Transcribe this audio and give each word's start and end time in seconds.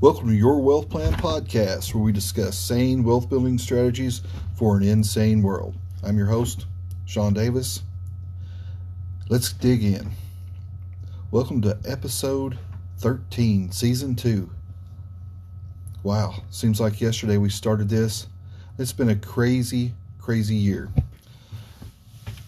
Welcome 0.00 0.28
to 0.28 0.34
Your 0.36 0.60
Wealth 0.60 0.88
Plan 0.88 1.12
Podcast, 1.14 1.92
where 1.92 2.04
we 2.04 2.12
discuss 2.12 2.56
sane 2.56 3.02
wealth 3.02 3.28
building 3.28 3.58
strategies 3.58 4.22
for 4.54 4.76
an 4.76 4.84
insane 4.84 5.42
world. 5.42 5.74
I'm 6.04 6.16
your 6.16 6.28
host, 6.28 6.66
Sean 7.04 7.34
Davis. 7.34 7.82
Let's 9.28 9.52
dig 9.52 9.82
in. 9.82 10.12
Welcome 11.32 11.60
to 11.62 11.76
episode 11.84 12.56
13, 12.98 13.72
season 13.72 14.14
2. 14.14 14.48
Wow, 16.04 16.44
seems 16.50 16.80
like 16.80 17.00
yesterday 17.00 17.36
we 17.36 17.50
started 17.50 17.88
this. 17.88 18.28
It's 18.78 18.92
been 18.92 19.08
a 19.10 19.16
crazy, 19.16 19.94
crazy 20.20 20.54
year. 20.54 20.90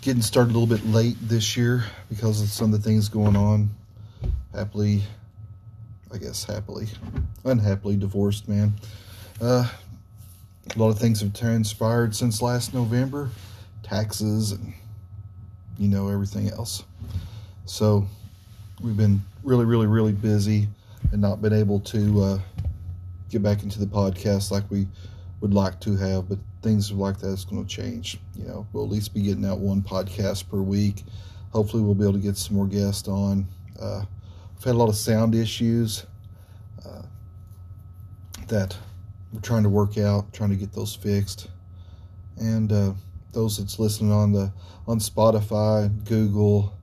Getting 0.02 0.22
started 0.22 0.52
a 0.52 0.56
little 0.56 0.72
bit 0.72 0.86
late 0.86 1.16
this 1.20 1.56
year 1.56 1.82
because 2.08 2.40
of 2.40 2.48
some 2.50 2.72
of 2.72 2.80
the 2.80 2.88
things 2.88 3.08
going 3.08 3.34
on. 3.34 3.70
Happily, 4.54 5.02
I 6.12 6.18
guess 6.18 6.44
happily, 6.44 6.88
unhappily 7.44 7.96
divorced 7.96 8.48
man. 8.48 8.72
Uh, 9.40 9.68
a 10.74 10.78
lot 10.78 10.90
of 10.90 10.98
things 10.98 11.20
have 11.20 11.32
transpired 11.32 12.14
since 12.14 12.42
last 12.42 12.74
November, 12.74 13.30
taxes 13.82 14.52
and 14.52 14.72
you 15.78 15.88
know 15.88 16.08
everything 16.08 16.50
else. 16.50 16.84
So 17.64 18.06
we've 18.82 18.96
been 18.96 19.20
really, 19.42 19.64
really, 19.64 19.86
really 19.86 20.12
busy 20.12 20.68
and 21.12 21.20
not 21.20 21.40
been 21.40 21.52
able 21.52 21.80
to 21.80 22.22
uh, 22.22 22.38
get 23.30 23.42
back 23.42 23.62
into 23.62 23.78
the 23.78 23.86
podcast 23.86 24.50
like 24.50 24.64
we 24.70 24.86
would 25.40 25.54
like 25.54 25.80
to 25.80 25.96
have. 25.96 26.28
But 26.28 26.38
things 26.62 26.92
like 26.92 27.18
that 27.20 27.28
is 27.28 27.44
going 27.44 27.64
to 27.64 27.68
change. 27.68 28.18
You 28.36 28.44
know, 28.44 28.66
we'll 28.72 28.84
at 28.84 28.90
least 28.90 29.14
be 29.14 29.22
getting 29.22 29.44
out 29.44 29.58
one 29.58 29.80
podcast 29.80 30.48
per 30.48 30.58
week. 30.58 31.04
Hopefully, 31.52 31.82
we'll 31.82 31.94
be 31.94 32.04
able 32.04 32.14
to 32.14 32.18
get 32.18 32.36
some 32.36 32.56
more 32.56 32.66
guests 32.66 33.08
on. 33.08 33.46
Uh, 33.80 34.04
We've 34.60 34.66
had 34.66 34.74
a 34.74 34.78
lot 34.78 34.90
of 34.90 34.96
sound 34.96 35.34
issues 35.34 36.04
uh, 36.84 37.00
that 38.48 38.76
we're 39.32 39.40
trying 39.40 39.62
to 39.62 39.70
work 39.70 39.96
out, 39.96 40.34
trying 40.34 40.50
to 40.50 40.56
get 40.56 40.70
those 40.70 40.94
fixed. 40.94 41.48
And 42.36 42.70
uh, 42.70 42.92
those 43.32 43.56
that's 43.56 43.78
listening 43.78 44.12
on 44.12 44.32
the 44.32 44.52
on 44.86 44.98
Spotify, 44.98 45.90
Google, 46.04 46.74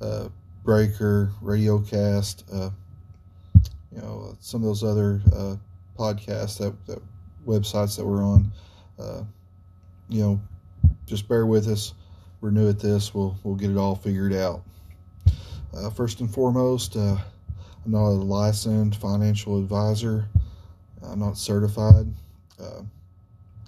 uh, 0.00 0.30
Breaker, 0.64 1.30
Radiocast, 1.42 2.44
uh, 2.50 2.70
you 3.92 4.00
know, 4.00 4.34
some 4.40 4.62
of 4.62 4.66
those 4.68 4.82
other 4.82 5.20
uh, 5.30 5.56
podcasts 5.98 6.56
that, 6.56 6.74
that 6.86 7.02
websites 7.46 7.98
that 7.98 8.06
we're 8.06 8.24
on, 8.24 8.50
uh, 8.98 9.22
you 10.08 10.22
know, 10.22 10.40
just 11.04 11.28
bear 11.28 11.44
with 11.44 11.68
us. 11.68 11.92
We're 12.40 12.52
new 12.52 12.70
at 12.70 12.78
this. 12.78 13.12
We'll 13.12 13.36
we'll 13.42 13.56
get 13.56 13.68
it 13.68 13.76
all 13.76 13.96
figured 13.96 14.32
out. 14.32 14.62
Uh, 15.74 15.90
first 15.90 16.20
and 16.20 16.32
foremost, 16.32 16.96
uh, 16.96 17.16
I'm 17.84 17.92
not 17.92 18.06
a 18.06 18.10
licensed 18.10 19.00
financial 19.00 19.58
advisor. 19.58 20.28
I'm 21.02 21.18
not 21.18 21.36
certified. 21.36 22.06
Uh, 22.60 22.82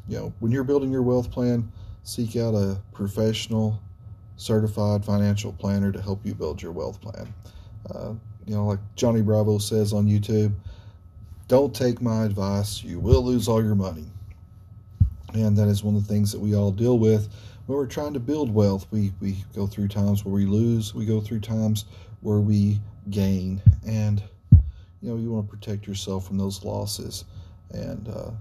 you 0.08 0.18
know, 0.18 0.32
when 0.40 0.50
you're 0.50 0.64
building 0.64 0.90
your 0.90 1.02
wealth 1.02 1.30
plan, 1.30 1.70
seek 2.02 2.36
out 2.36 2.54
a 2.54 2.80
professional, 2.92 3.80
certified 4.36 5.04
financial 5.04 5.52
planner 5.52 5.92
to 5.92 6.00
help 6.00 6.24
you 6.24 6.34
build 6.34 6.60
your 6.60 6.72
wealth 6.72 7.00
plan. 7.00 7.32
Uh, 7.88 8.14
you 8.46 8.54
know, 8.54 8.66
like 8.66 8.80
Johnny 8.96 9.22
Bravo 9.22 9.58
says 9.58 9.92
on 9.92 10.06
YouTube, 10.06 10.52
don't 11.46 11.74
take 11.74 12.00
my 12.00 12.24
advice. 12.24 12.82
You 12.82 12.98
will 12.98 13.24
lose 13.24 13.48
all 13.48 13.62
your 13.62 13.74
money. 13.74 14.06
And 15.34 15.56
that 15.56 15.68
is 15.68 15.84
one 15.84 15.94
of 15.94 16.06
the 16.06 16.12
things 16.12 16.32
that 16.32 16.40
we 16.40 16.56
all 16.56 16.72
deal 16.72 16.98
with 16.98 17.28
when 17.70 17.78
we're 17.78 17.86
trying 17.86 18.12
to 18.12 18.18
build 18.18 18.52
wealth, 18.52 18.88
we, 18.90 19.12
we 19.20 19.44
go 19.54 19.64
through 19.64 19.86
times 19.86 20.24
where 20.24 20.34
we 20.34 20.44
lose, 20.44 20.92
we 20.92 21.06
go 21.06 21.20
through 21.20 21.38
times 21.38 21.84
where 22.20 22.40
we 22.40 22.80
gain. 23.10 23.62
And, 23.86 24.20
you 25.00 25.08
know, 25.08 25.16
you 25.16 25.30
want 25.30 25.48
to 25.48 25.56
protect 25.56 25.86
yourself 25.86 26.26
from 26.26 26.36
those 26.36 26.64
losses. 26.64 27.26
And 27.70 28.08
uh, 28.08 28.32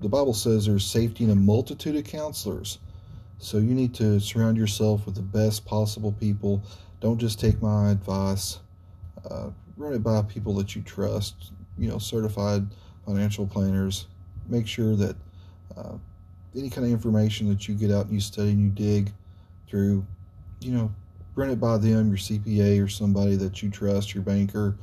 the 0.00 0.08
Bible 0.08 0.32
says 0.32 0.64
there's 0.64 0.86
safety 0.86 1.24
in 1.24 1.30
a 1.30 1.34
multitude 1.34 1.96
of 1.96 2.04
counselors. 2.04 2.78
So 3.36 3.58
you 3.58 3.74
need 3.74 3.92
to 3.96 4.20
surround 4.20 4.56
yourself 4.56 5.04
with 5.04 5.16
the 5.16 5.20
best 5.20 5.66
possible 5.66 6.12
people. 6.12 6.62
Don't 7.00 7.18
just 7.18 7.38
take 7.38 7.60
my 7.60 7.90
advice. 7.90 8.58
Uh, 9.30 9.50
run 9.76 9.92
it 9.92 10.02
by 10.02 10.22
people 10.22 10.54
that 10.54 10.74
you 10.74 10.80
trust, 10.80 11.52
you 11.76 11.90
know, 11.90 11.98
certified 11.98 12.66
financial 13.04 13.46
planners. 13.46 14.06
Make 14.48 14.66
sure 14.66 14.96
that 14.96 15.16
uh, 15.76 15.98
any 16.56 16.70
kind 16.70 16.86
of 16.86 16.92
information 16.92 17.48
that 17.48 17.68
you 17.68 17.74
get 17.74 17.90
out 17.90 18.06
and 18.06 18.14
you 18.14 18.20
study 18.20 18.50
and 18.50 18.60
you 18.60 18.70
dig 18.70 19.12
through, 19.68 20.04
you 20.60 20.72
know, 20.72 20.92
run 21.34 21.50
it 21.50 21.60
by 21.60 21.78
them, 21.78 22.08
your 22.08 22.16
CPA 22.16 22.84
or 22.84 22.88
somebody 22.88 23.36
that 23.36 23.62
you 23.62 23.70
trust, 23.70 24.14
your 24.14 24.22
banker, 24.22 24.76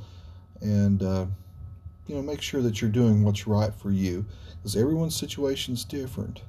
and 0.60 1.02
uh, 1.02 1.26
you 2.06 2.14
know, 2.14 2.22
make 2.22 2.40
sure 2.40 2.62
that 2.62 2.80
you're 2.80 2.90
doing 2.90 3.22
what's 3.22 3.46
right 3.46 3.74
for 3.74 3.90
you, 3.90 4.24
because 4.56 4.76
everyone's 4.76 5.16
situation 5.16 5.74
is 5.74 5.84
different. 5.84 6.40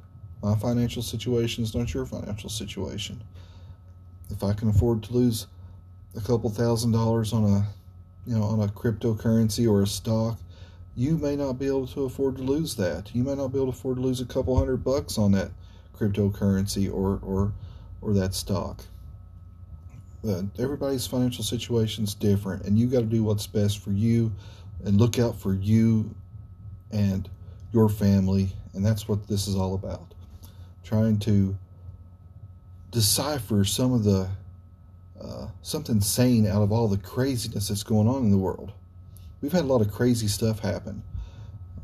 My 0.42 0.56
financial 0.56 1.02
situation 1.02 1.64
is 1.64 1.76
not 1.76 1.94
your 1.94 2.06
financial 2.06 2.50
situation. 2.50 3.24
If 4.30 4.44
I 4.44 4.54
can 4.54 4.70
afford 4.70 5.04
to 5.04 5.14
lose 5.14 5.48
a 6.16 6.22
couple 6.22 6.50
thousand 6.50 6.92
dollars 6.92 7.34
on 7.34 7.44
a, 7.44 7.68
you 8.26 8.38
know, 8.38 8.44
on 8.44 8.62
a 8.62 8.68
cryptocurrency 8.68 9.70
or 9.70 9.82
a 9.82 9.88
stock, 9.88 10.38
you 10.98 11.16
may 11.16 11.36
not 11.36 11.60
be 11.60 11.68
able 11.68 11.86
to 11.86 12.06
afford 12.06 12.38
to 12.38 12.42
lose 12.42 12.76
that. 12.76 13.14
You 13.14 13.24
may 13.24 13.36
not 13.36 13.50
be 13.50 13.60
able 13.60 13.72
to 13.72 13.78
afford 13.78 13.98
to 13.98 14.02
lose 14.02 14.20
a 14.20 14.26
couple 14.26 14.58
hundred 14.58 14.84
bucks 14.84 15.20
on 15.20 15.32
that 15.34 15.52
cryptocurrency 15.96 16.92
or 16.92 17.20
or 17.22 17.54
or 18.02 18.14
that 18.14 18.34
stock. 18.34 18.84
Everybody's 20.60 21.08
financial 21.08 21.44
situation 21.44 22.04
is 22.04 22.16
different, 22.16 22.64
and 22.64 22.78
you 22.78 22.88
got 22.88 23.00
to 23.02 23.06
do 23.06 23.24
what's 23.24 23.48
best 23.48 23.80
for 23.80 23.92
you, 23.92 24.34
and 24.84 25.00
look 25.00 25.20
out 25.20 25.40
for 25.40 25.54
you 25.54 26.14
and 26.92 27.30
your 27.72 27.88
family, 27.88 28.50
and 28.74 28.84
that's 28.84 29.08
what 29.08 29.28
this 29.28 29.48
is 29.48 29.56
all 29.56 29.76
about. 29.76 30.14
Trying 30.84 31.20
to 31.20 31.56
decipher 32.92 33.64
some 33.64 33.94
of 33.94 34.04
the 34.04 34.28
uh, 35.22 35.48
something 35.62 36.02
sane 36.02 36.48
out 36.48 36.64
of 36.64 36.72
all 36.72 36.88
the 36.88 36.98
craziness 36.98 37.68
that's 37.68 37.84
going 37.84 38.08
on 38.08 38.24
in 38.24 38.32
the 38.32 38.38
world 38.38 38.74
we've 39.42 39.52
had 39.52 39.64
a 39.64 39.68
lot 39.68 39.82
of 39.82 39.92
crazy 39.92 40.28
stuff 40.28 40.60
happen. 40.60 41.04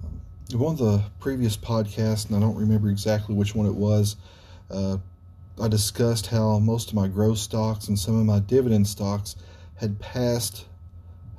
Um, 0.04 0.60
one 0.60 0.74
of 0.74 0.80
the 0.80 1.04
previous 1.20 1.58
podcasts, 1.58 2.28
and 2.28 2.36
I 2.36 2.40
don't 2.40 2.56
remember 2.56 2.90
exactly 2.90 3.36
which 3.36 3.56
one 3.56 3.66
it 3.66 3.76
was, 3.76 4.16
uh, 4.72 4.98
I 5.62 5.68
discussed 5.68 6.28
how 6.28 6.58
most 6.60 6.90
of 6.90 6.96
my 6.96 7.08
growth 7.08 7.38
stocks 7.38 7.88
and 7.88 7.98
some 7.98 8.20
of 8.20 8.26
my 8.26 8.40
dividend 8.40 8.88
stocks 8.88 9.36
had 9.76 10.00
passed, 10.00 10.66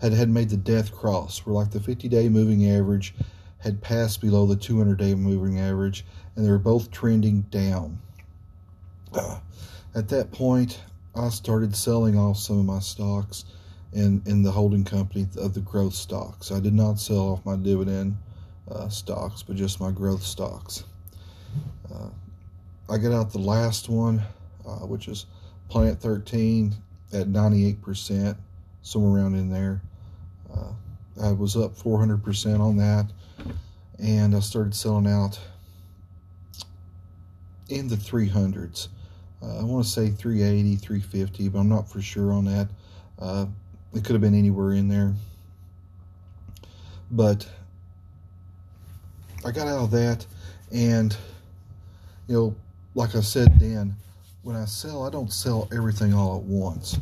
had 0.01 0.13
had 0.13 0.29
made 0.29 0.51
the 0.51 0.57
death 0.57 0.93
cross, 0.93 1.39
where 1.41 1.55
like 1.55 1.71
the 1.71 1.81
50-day 1.81 2.29
moving 2.29 2.69
average 2.71 3.15
had 3.59 3.81
passed 3.81 4.21
below 4.21 4.47
the 4.47 4.57
200-day 4.57 5.15
moving 5.15 5.59
average, 5.59 6.05
and 6.37 6.45
they 6.45 6.51
were 6.51 6.59
both 6.59 6.91
trending 6.91 7.43
down. 7.43 7.99
Uh, 9.13 9.41
at 9.95 10.09
that 10.09 10.31
point, 10.31 10.81
I 11.17 11.29
started 11.29 11.75
selling 11.75 12.19
off 12.19 12.37
some 12.37 12.59
of 12.59 12.65
my 12.65 12.81
stocks 12.81 13.45
in, 13.95 14.21
in 14.27 14.43
the 14.43 14.51
holding 14.51 14.85
company 14.85 15.27
of 15.39 15.55
the 15.55 15.61
growth 15.61 15.95
stocks. 15.95 16.51
I 16.51 16.61
did 16.61 16.75
not 16.75 16.99
sell 16.99 17.31
off 17.31 17.47
my 17.47 17.57
dividend 17.57 18.17
uh, 18.71 18.89
stocks, 18.89 19.43
but 19.43 19.57
just 19.57 19.81
my 19.81 19.93
growth 19.93 20.23
stocks. 20.23 20.85
Uh, 21.93 22.09
I 22.91 22.99
got 22.99 23.13
out 23.13 23.33
the 23.33 23.39
last 23.39 23.89
one, 23.89 24.21
uh, 24.67 24.87
which 24.87 25.07
is 25.09 25.27
Planet 25.69 25.99
13 26.01 26.75
at 27.13 27.29
98%, 27.29 28.37
somewhere 28.83 29.23
around 29.23 29.37
in 29.37 29.49
there. 29.49 29.81
Uh, 30.53 30.73
I 31.23 31.31
was 31.31 31.57
up 31.57 31.77
400% 31.77 32.61
on 32.61 32.77
that, 32.79 33.07
and 34.01 34.35
I 34.35 34.41
started 34.41 34.75
selling 34.75 35.07
out 35.07 35.39
in 37.69 37.87
the 37.87 37.97
300s. 37.97 38.89
Uh, 39.41 39.61
I 39.61 39.63
want 39.63 39.85
to 39.85 39.91
say 39.91 40.11
380, 40.11 40.77
350, 40.77 41.49
but 41.49 41.59
I'm 41.61 41.69
not 41.69 41.89
for 41.89 42.03
sure 42.03 42.33
on 42.33 42.45
that. 42.47 42.69
Uh, 43.19 43.47
it 43.95 44.05
could 44.05 44.13
have 44.13 44.21
been 44.21 44.35
anywhere 44.35 44.73
in 44.73 44.89
there. 44.89 45.15
But 47.11 47.49
I 49.45 49.51
got 49.51 49.69
out 49.69 49.85
of 49.85 49.91
that, 49.93 50.27
and, 50.73 51.17
you 52.29 52.35
know, 52.35 52.57
like 52.95 53.15
I 53.15 53.21
said 53.21 53.59
then, 53.61 53.95
when 54.43 54.57
I 54.57 54.65
sell, 54.65 55.05
I 55.07 55.11
don't 55.11 55.33
sell 55.33 55.69
everything 55.73 56.13
all 56.15 56.37
at 56.37 56.43
once. 56.43 56.99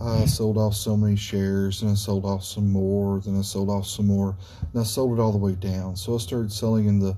I 0.00 0.26
sold 0.26 0.58
off 0.58 0.74
so 0.74 0.96
many 0.96 1.16
shares, 1.16 1.82
and 1.82 1.90
I 1.90 1.94
sold 1.94 2.26
off 2.26 2.44
some 2.44 2.70
more, 2.70 3.20
then 3.20 3.38
I 3.38 3.42
sold 3.42 3.70
off 3.70 3.86
some 3.86 4.06
more, 4.06 4.36
and 4.72 4.80
I 4.80 4.84
sold 4.84 5.18
it 5.18 5.22
all 5.22 5.32
the 5.32 5.38
way 5.38 5.54
down. 5.54 5.96
So 5.96 6.14
I 6.14 6.18
started 6.18 6.52
selling 6.52 6.86
in 6.86 6.98
the 6.98 7.16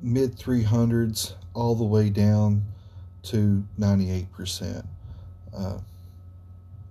mid 0.00 0.36
300s 0.36 1.34
all 1.52 1.74
the 1.74 1.84
way 1.84 2.08
down 2.08 2.64
to 3.24 3.62
98%. 3.78 4.86
Uh, 5.54 5.78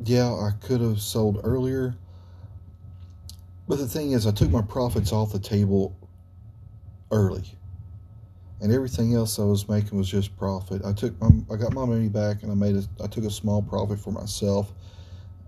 yeah, 0.04 0.32
I 0.32 0.52
could 0.62 0.82
have 0.82 1.00
sold 1.00 1.42
earlier. 1.44 1.96
But 3.68 3.78
the 3.78 3.88
thing 3.88 4.12
is, 4.12 4.28
I 4.28 4.32
took 4.32 4.52
my 4.52 4.62
profits 4.62 5.12
off 5.12 5.32
the 5.32 5.40
table 5.40 5.96
early. 7.12 7.46
And 8.62 8.72
everything 8.72 9.16
else 9.16 9.38
I 9.40 9.44
was 9.44 9.68
making 9.68 9.98
was 9.98 10.08
just 10.10 10.36
profit. 10.38 10.84
I 10.86 10.94
took 10.94 11.20
my, 11.20 11.30
I 11.52 11.58
got 11.58 11.74
my 11.74 11.86
money 11.86 12.08
back 12.08 12.44
and 12.44 12.52
I 12.52 12.56
made 12.56 12.76
a, 12.76 12.84
I 13.04 13.08
took 13.08 13.26
a 13.26 13.30
small 13.30 13.62
profit 13.62 14.00
for 14.00 14.12
myself. 14.12 14.72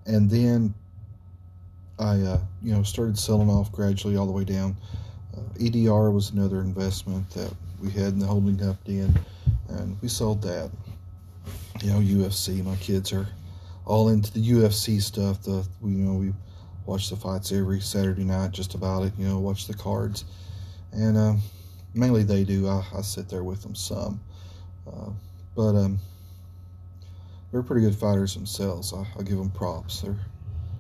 And 0.06 0.30
then 0.30 0.74
I, 2.00 2.20
uh, 2.22 2.40
you 2.62 2.74
know, 2.74 2.84
started 2.84 3.18
selling 3.18 3.50
off 3.50 3.72
gradually 3.72 4.18
all 4.18 4.26
the 4.26 4.32
way 4.32 4.44
down 4.44 4.76
Uh, 5.36 5.42
EDR 5.60 6.12
was 6.12 6.32
another 6.32 6.62
investment 6.62 7.30
that 7.32 7.54
we 7.82 7.92
had 7.92 8.14
in 8.14 8.20
the 8.20 8.26
holding 8.26 8.58
company, 8.58 9.00
and, 9.00 9.20
and 9.70 9.98
we 10.02 10.08
sold 10.08 10.42
that. 10.42 10.72
You 11.84 11.92
know, 11.92 12.00
UFC. 12.00 12.64
My 12.64 12.76
kids 12.78 13.14
are 13.14 13.28
all 13.88 14.10
into 14.10 14.32
the 14.34 14.52
UFC 14.52 15.02
stuff. 15.02 15.42
The 15.42 15.66
we 15.82 15.92
you 15.92 16.06
know 16.06 16.14
we 16.14 16.34
watch 16.86 17.10
the 17.10 17.16
fights 17.16 17.52
every 17.52 17.80
Saturday 17.80 18.26
night, 18.26 18.52
just 18.52 18.76
about 18.76 19.04
it. 19.04 19.14
You 19.18 19.28
know, 19.28 19.40
watch 19.40 19.66
the 19.66 19.74
cards, 19.74 20.26
and 20.92 21.18
uh, 21.18 21.34
mainly 21.94 22.24
they 22.24 22.44
do. 22.44 22.68
I, 22.68 22.84
I, 22.96 23.02
sit 23.02 23.30
there 23.30 23.44
with 23.44 23.64
them 23.64 23.76
some, 23.76 24.20
uh, 24.86 25.10
but 25.56 25.76
um, 25.76 26.00
they're 27.52 27.64
pretty 27.64 27.86
good 27.86 27.96
fighters 27.96 28.34
themselves. 28.36 28.94
I, 28.94 29.08
I 29.18 29.24
give 29.24 29.38
them 29.38 29.50
props. 29.50 30.02
They're 30.02 30.20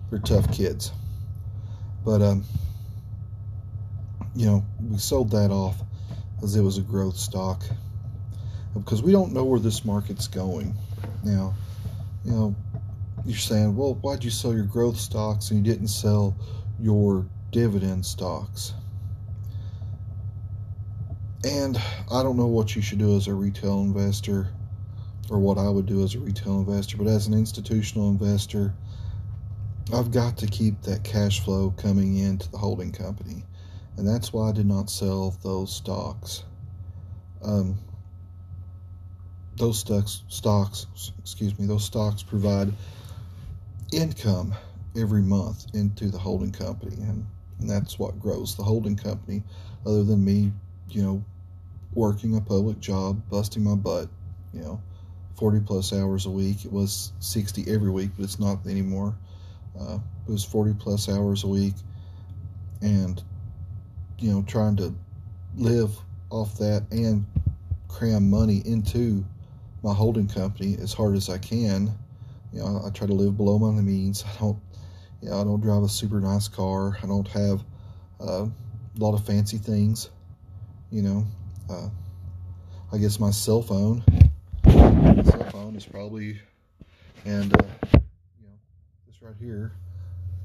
they're 0.09 0.19
tough 0.19 0.51
kids, 0.51 0.91
but 2.03 2.21
um, 2.21 2.43
you 4.35 4.47
know, 4.47 4.65
we 4.81 4.97
sold 4.97 5.31
that 5.31 5.49
off 5.49 5.77
as 6.43 6.55
it 6.57 6.61
was 6.61 6.77
a 6.77 6.81
growth 6.81 7.17
stock 7.17 7.63
because 8.73 9.01
we 9.01 9.13
don't 9.13 9.33
know 9.33 9.45
where 9.45 9.59
this 9.61 9.85
market's 9.85 10.27
going. 10.27 10.75
Now, 11.23 11.55
you 12.23 12.31
know, 12.31 12.55
you're 13.27 13.37
saying, 13.37 13.75
well, 13.75 13.95
why'd 13.95 14.23
you 14.23 14.29
sell 14.29 14.53
your 14.53 14.63
growth 14.63 14.97
stocks 14.97 15.51
and 15.51 15.65
you 15.65 15.73
didn't 15.73 15.89
sell 15.89 16.35
your 16.79 17.25
dividend 17.51 18.05
stocks? 18.05 18.73
And 21.43 21.77
I 22.11 22.23
don't 22.23 22.37
know 22.37 22.47
what 22.47 22.75
you 22.75 22.81
should 22.81 22.99
do 22.99 23.17
as 23.17 23.27
a 23.27 23.33
retail 23.33 23.81
investor 23.81 24.47
or 25.29 25.39
what 25.39 25.57
I 25.57 25.69
would 25.69 25.85
do 25.85 26.03
as 26.03 26.15
a 26.15 26.19
retail 26.19 26.59
investor, 26.59 26.95
but 26.95 27.07
as 27.07 27.27
an 27.27 27.33
institutional 27.33 28.09
investor, 28.09 28.73
I've 29.93 30.11
got 30.11 30.37
to 30.37 30.47
keep 30.47 30.81
that 30.83 31.03
cash 31.03 31.41
flow 31.43 31.71
coming 31.71 32.17
into 32.17 32.49
the 32.49 32.57
holding 32.57 32.93
company. 32.93 33.43
And 33.97 34.07
that's 34.07 34.31
why 34.31 34.49
I 34.49 34.51
did 34.53 34.65
not 34.65 34.89
sell 34.89 35.35
those 35.43 35.75
stocks. 35.75 36.43
Um, 37.43 37.77
those 39.57 39.79
stocks, 39.79 40.23
stocks, 40.29 40.87
excuse 41.19 41.57
me, 41.59 41.65
those 41.65 41.83
stocks 41.83 42.23
provide 42.23 42.71
income 43.91 44.53
every 44.95 45.21
month 45.21 45.67
into 45.73 46.09
the 46.09 46.17
holding 46.17 46.51
company, 46.51 46.95
and, 47.01 47.25
and 47.59 47.69
that's 47.69 47.97
what 47.99 48.19
grows 48.19 48.55
the 48.55 48.63
holding 48.63 48.95
company. 48.95 49.43
Other 49.85 50.03
than 50.03 50.23
me, 50.23 50.51
you 50.89 51.03
know, 51.03 51.23
working 51.93 52.35
a 52.35 52.41
public 52.41 52.79
job, 52.79 53.21
busting 53.29 53.63
my 53.63 53.75
butt, 53.75 54.09
you 54.53 54.61
know, 54.61 54.81
40 55.37 55.61
plus 55.61 55.93
hours 55.93 56.25
a 56.25 56.29
week. 56.29 56.65
It 56.65 56.71
was 56.71 57.11
60 57.19 57.65
every 57.71 57.91
week, 57.91 58.11
but 58.17 58.23
it's 58.23 58.39
not 58.39 58.65
anymore. 58.65 59.15
Uh, 59.79 59.99
it 60.27 60.31
was 60.31 60.43
40 60.43 60.73
plus 60.73 61.07
hours 61.09 61.43
a 61.43 61.47
week, 61.47 61.75
and 62.81 63.21
you 64.19 64.31
know, 64.31 64.41
trying 64.47 64.75
to 64.77 64.93
live 65.55 65.95
off 66.29 66.57
that 66.57 66.85
and 66.91 67.25
cram 67.87 68.29
money 68.29 68.61
into 68.65 69.23
my 69.83 69.93
holding 69.93 70.27
company 70.27 70.75
as 70.81 70.93
hard 70.93 71.15
as 71.15 71.29
I 71.29 71.37
can. 71.37 71.91
You 72.57 72.63
know, 72.63 72.81
I, 72.83 72.89
try 72.89 73.05
to 73.05 73.13
live 73.13 73.37
below 73.37 73.59
my 73.59 73.69
means. 73.81 74.25
I 74.25 74.39
don't, 74.39 74.57
you 75.21 75.29
know, 75.29 75.39
I 75.39 75.43
don't 75.43 75.61
drive 75.61 75.83
a 75.83 75.87
super 75.87 76.19
nice 76.19 76.47
car. 76.47 76.97
I 77.03 77.05
don't 77.05 77.27
have 77.27 77.63
uh, 78.19 78.45
a 78.45 78.97
lot 78.97 79.13
of 79.13 79.23
fancy 79.27 79.59
things. 79.59 80.09
You 80.89 81.03
know, 81.03 81.27
uh, 81.69 81.89
I 82.91 82.97
guess 82.97 83.19
my 83.19 83.29
cell 83.29 83.61
phone, 83.61 84.03
my 84.65 85.21
cell 85.21 85.47
phone 85.51 85.75
is 85.75 85.85
probably, 85.85 86.41
and 87.25 87.53
uh, 87.53 87.67
you 87.93 88.47
know, 88.47 88.57
this 89.05 89.21
right 89.21 89.35
here, 89.39 89.73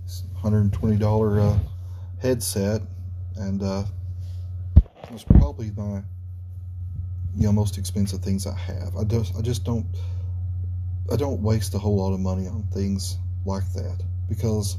this 0.04 0.24
$120 0.42 1.40
uh, 1.40 1.58
headset, 2.20 2.82
and 3.36 3.62
uh, 3.62 3.84
it's 5.10 5.24
probably 5.24 5.70
my 5.70 6.02
you 7.34 7.46
know 7.46 7.52
most 7.52 7.78
expensive 7.78 8.20
things 8.20 8.46
I 8.46 8.54
have. 8.54 8.96
I 8.98 9.04
just 9.04 9.34
I 9.34 9.40
just 9.40 9.64
don't 9.64 9.86
I 11.10 11.16
don't 11.16 11.42
waste 11.42 11.74
a 11.74 11.78
whole 11.78 11.96
lot 11.96 12.12
of 12.12 12.20
money 12.20 12.46
on 12.46 12.64
things 12.72 13.18
like 13.44 13.64
that 13.72 14.02
because 14.28 14.76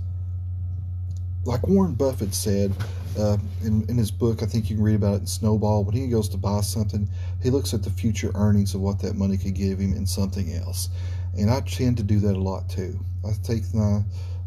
like 1.46 1.68
Warren 1.68 1.94
Buffett 1.94 2.34
said 2.34 2.74
uh, 3.18 3.38
in, 3.64 3.88
in 3.90 3.98
his 3.98 4.12
book, 4.12 4.42
I 4.42 4.46
think 4.46 4.70
you 4.70 4.78
can 4.78 4.86
read 4.86 4.96
about 4.96 5.16
it 5.16 5.22
in 5.22 5.28
Snowball. 5.28 5.84
When 5.84 5.96
he 5.96 6.08
goes 6.08 6.30
to 6.30 6.38
buy 6.38 6.62
something, 6.62 7.10
he 7.42 7.50
looks 7.50 7.74
at 7.74 7.84
the 7.84 7.90
future 7.90 8.32
earnings 8.36 8.74
of 8.74 8.82
what 8.82 9.00
that 9.00 9.16
money 9.16 9.38
could 9.38 9.54
give 9.54 9.80
him 9.80 9.94
in 9.94 10.08
something 10.08 10.54
else. 10.54 10.90
And 11.38 11.50
I 11.50 11.62
tend 11.62 11.98
to 11.98 12.04
do 12.04 12.20
that 12.22 12.36
a 12.36 12.40
lot 12.40 12.70
too. 12.70 13.00
I 13.26 13.32
take 13.44 13.72
my, 13.74 14.02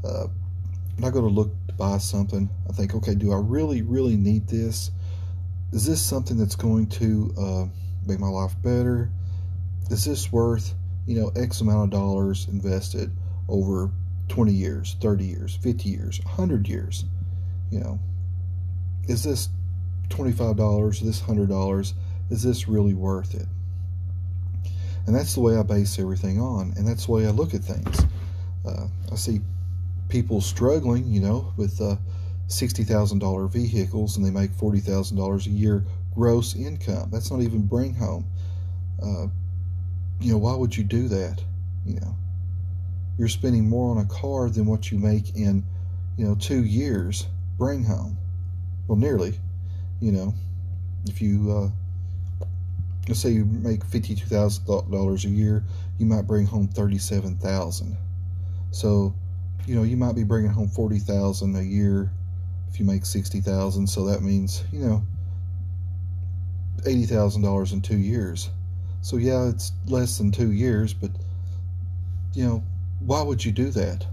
uh, 0.04 0.26
when 0.96 1.04
I 1.04 1.10
go 1.10 1.20
to 1.20 1.26
look 1.26 1.50
to 1.68 1.74
buy 1.74 1.98
something, 1.98 2.48
I 2.68 2.72
think, 2.72 2.94
okay, 2.94 3.14
do 3.14 3.32
I 3.32 3.38
really, 3.38 3.82
really 3.82 4.16
need 4.16 4.48
this? 4.48 4.90
Is 5.72 5.84
this 5.84 6.00
something 6.00 6.36
that's 6.36 6.56
going 6.56 6.86
to 6.88 7.34
uh, 7.38 7.64
make 8.06 8.18
my 8.18 8.28
life 8.28 8.54
better? 8.62 9.10
Is 9.90 10.04
this 10.04 10.32
worth, 10.32 10.74
you 11.06 11.20
know, 11.20 11.30
X 11.36 11.60
amount 11.60 11.92
of 11.92 11.98
dollars 11.98 12.46
invested 12.50 13.10
over 13.48 13.90
20 14.28 14.52
years, 14.52 14.96
30 15.00 15.24
years, 15.24 15.56
50 15.56 15.88
years, 15.88 16.20
100 16.24 16.68
years? 16.68 17.04
You 17.70 17.80
know, 17.80 18.00
is 19.08 19.22
this 19.22 19.48
$25, 20.08 21.00
this 21.00 21.20
$100, 21.20 21.92
is 22.30 22.42
this 22.42 22.68
really 22.68 22.94
worth 22.94 23.34
it? 23.34 23.46
And 25.06 25.14
that's 25.14 25.34
the 25.34 25.40
way 25.40 25.56
I 25.56 25.62
base 25.62 25.98
everything 25.98 26.40
on, 26.40 26.74
and 26.76 26.86
that's 26.86 27.06
the 27.06 27.12
way 27.12 27.26
I 27.26 27.30
look 27.30 27.54
at 27.54 27.62
things. 27.62 28.00
Uh, 28.66 28.88
I 29.12 29.14
see 29.14 29.40
people 30.08 30.40
struggling, 30.40 31.06
you 31.06 31.20
know, 31.20 31.52
with 31.56 31.80
uh, 31.80 31.96
$60,000 32.48 33.52
vehicles 33.52 34.16
and 34.16 34.24
they 34.24 34.30
make 34.30 34.50
$40,000 34.52 35.46
a 35.46 35.50
year 35.50 35.84
gross 36.14 36.54
income. 36.54 37.10
That's 37.12 37.30
not 37.30 37.42
even 37.42 37.66
bring 37.66 37.94
home. 37.94 38.26
Uh, 39.02 39.26
you 40.20 40.32
know, 40.32 40.38
why 40.38 40.54
would 40.54 40.76
you 40.76 40.84
do 40.84 41.08
that? 41.08 41.42
You 41.84 42.00
know, 42.00 42.16
you're 43.18 43.28
spending 43.28 43.68
more 43.68 43.90
on 43.90 43.98
a 43.98 44.06
car 44.06 44.50
than 44.50 44.66
what 44.66 44.90
you 44.90 44.98
make 44.98 45.36
in, 45.36 45.64
you 46.16 46.26
know, 46.26 46.34
two 46.34 46.64
years 46.64 47.26
bring 47.58 47.84
home. 47.84 48.16
Well, 48.86 48.98
nearly. 48.98 49.38
You 50.00 50.12
know, 50.12 50.34
if 51.06 51.22
you 51.22 51.50
uh, 51.50 52.46
let's 53.08 53.20
say 53.20 53.30
you 53.30 53.44
make 53.44 53.84
fifty-two 53.84 54.26
thousand 54.26 54.66
dollars 54.66 55.24
a 55.24 55.28
year, 55.28 55.64
you 55.98 56.06
might 56.06 56.26
bring 56.26 56.46
home 56.46 56.68
thirty-seven 56.68 57.38
thousand. 57.38 57.96
So, 58.72 59.14
you 59.66 59.74
know, 59.74 59.84
you 59.84 59.96
might 59.96 60.14
be 60.14 60.24
bringing 60.24 60.50
home 60.50 60.68
forty 60.68 60.98
thousand 60.98 61.56
a 61.56 61.62
year 61.62 62.10
if 62.68 62.78
you 62.78 62.84
make 62.84 63.06
sixty 63.06 63.40
thousand. 63.40 63.86
So 63.86 64.04
that 64.06 64.20
means, 64.22 64.64
you 64.70 64.80
know, 64.80 65.02
$80,000 66.86 67.72
in 67.72 67.80
two 67.80 67.96
years. 67.96 68.50
So, 69.02 69.16
yeah, 69.16 69.48
it's 69.48 69.72
less 69.86 70.18
than 70.18 70.32
two 70.32 70.52
years, 70.52 70.92
but, 70.92 71.10
you 72.34 72.44
know, 72.44 72.64
why 73.00 73.22
would 73.22 73.44
you 73.44 73.52
do 73.52 73.70
that? 73.70 74.06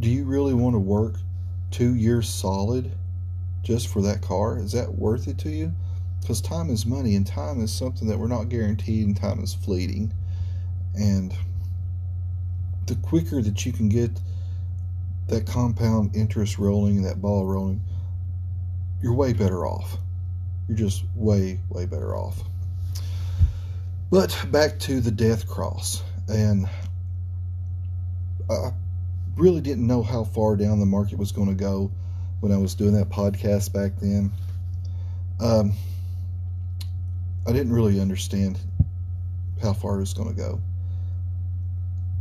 Do 0.00 0.08
you 0.08 0.24
really 0.24 0.54
want 0.54 0.74
to 0.74 0.78
work 0.78 1.16
two 1.70 1.94
years 1.94 2.28
solid 2.28 2.90
just 3.62 3.88
for 3.88 4.02
that 4.02 4.22
car? 4.22 4.58
Is 4.58 4.72
that 4.72 4.94
worth 4.94 5.28
it 5.28 5.38
to 5.38 5.50
you? 5.50 5.72
Because 6.20 6.40
time 6.40 6.70
is 6.70 6.86
money, 6.86 7.16
and 7.16 7.26
time 7.26 7.60
is 7.62 7.72
something 7.72 8.08
that 8.08 8.18
we're 8.18 8.28
not 8.28 8.48
guaranteed, 8.48 9.06
and 9.06 9.16
time 9.16 9.42
is 9.42 9.54
fleeting. 9.54 10.12
And 10.94 11.34
the 12.86 12.96
quicker 12.96 13.42
that 13.42 13.64
you 13.66 13.72
can 13.72 13.88
get 13.88 14.10
that 15.28 15.46
compound 15.46 16.16
interest 16.16 16.58
rolling 16.58 17.02
that 17.02 17.20
ball 17.20 17.46
rolling, 17.46 17.82
you're 19.02 19.14
way 19.14 19.32
better 19.32 19.66
off 19.66 19.98
you're 20.68 20.76
just 20.76 21.04
way, 21.16 21.58
way 21.70 21.86
better 21.86 22.14
off. 22.14 22.42
But 24.10 24.36
back 24.50 24.78
to 24.80 25.00
the 25.00 25.10
death 25.10 25.46
cross. 25.46 26.02
And 26.28 26.66
I 28.50 28.70
really 29.36 29.60
didn't 29.60 29.86
know 29.86 30.02
how 30.02 30.24
far 30.24 30.56
down 30.56 30.80
the 30.80 30.86
market 30.86 31.18
was 31.18 31.32
going 31.32 31.48
to 31.48 31.54
go 31.54 31.90
when 32.40 32.52
I 32.52 32.56
was 32.56 32.74
doing 32.74 32.94
that 32.94 33.10
podcast 33.10 33.72
back 33.72 33.92
then. 34.00 34.32
Um, 35.40 35.72
I 37.46 37.52
didn't 37.52 37.72
really 37.72 38.00
understand 38.00 38.58
how 39.62 39.72
far 39.74 39.96
it 39.96 40.00
was 40.00 40.14
going 40.14 40.28
to 40.28 40.34
go. 40.34 40.60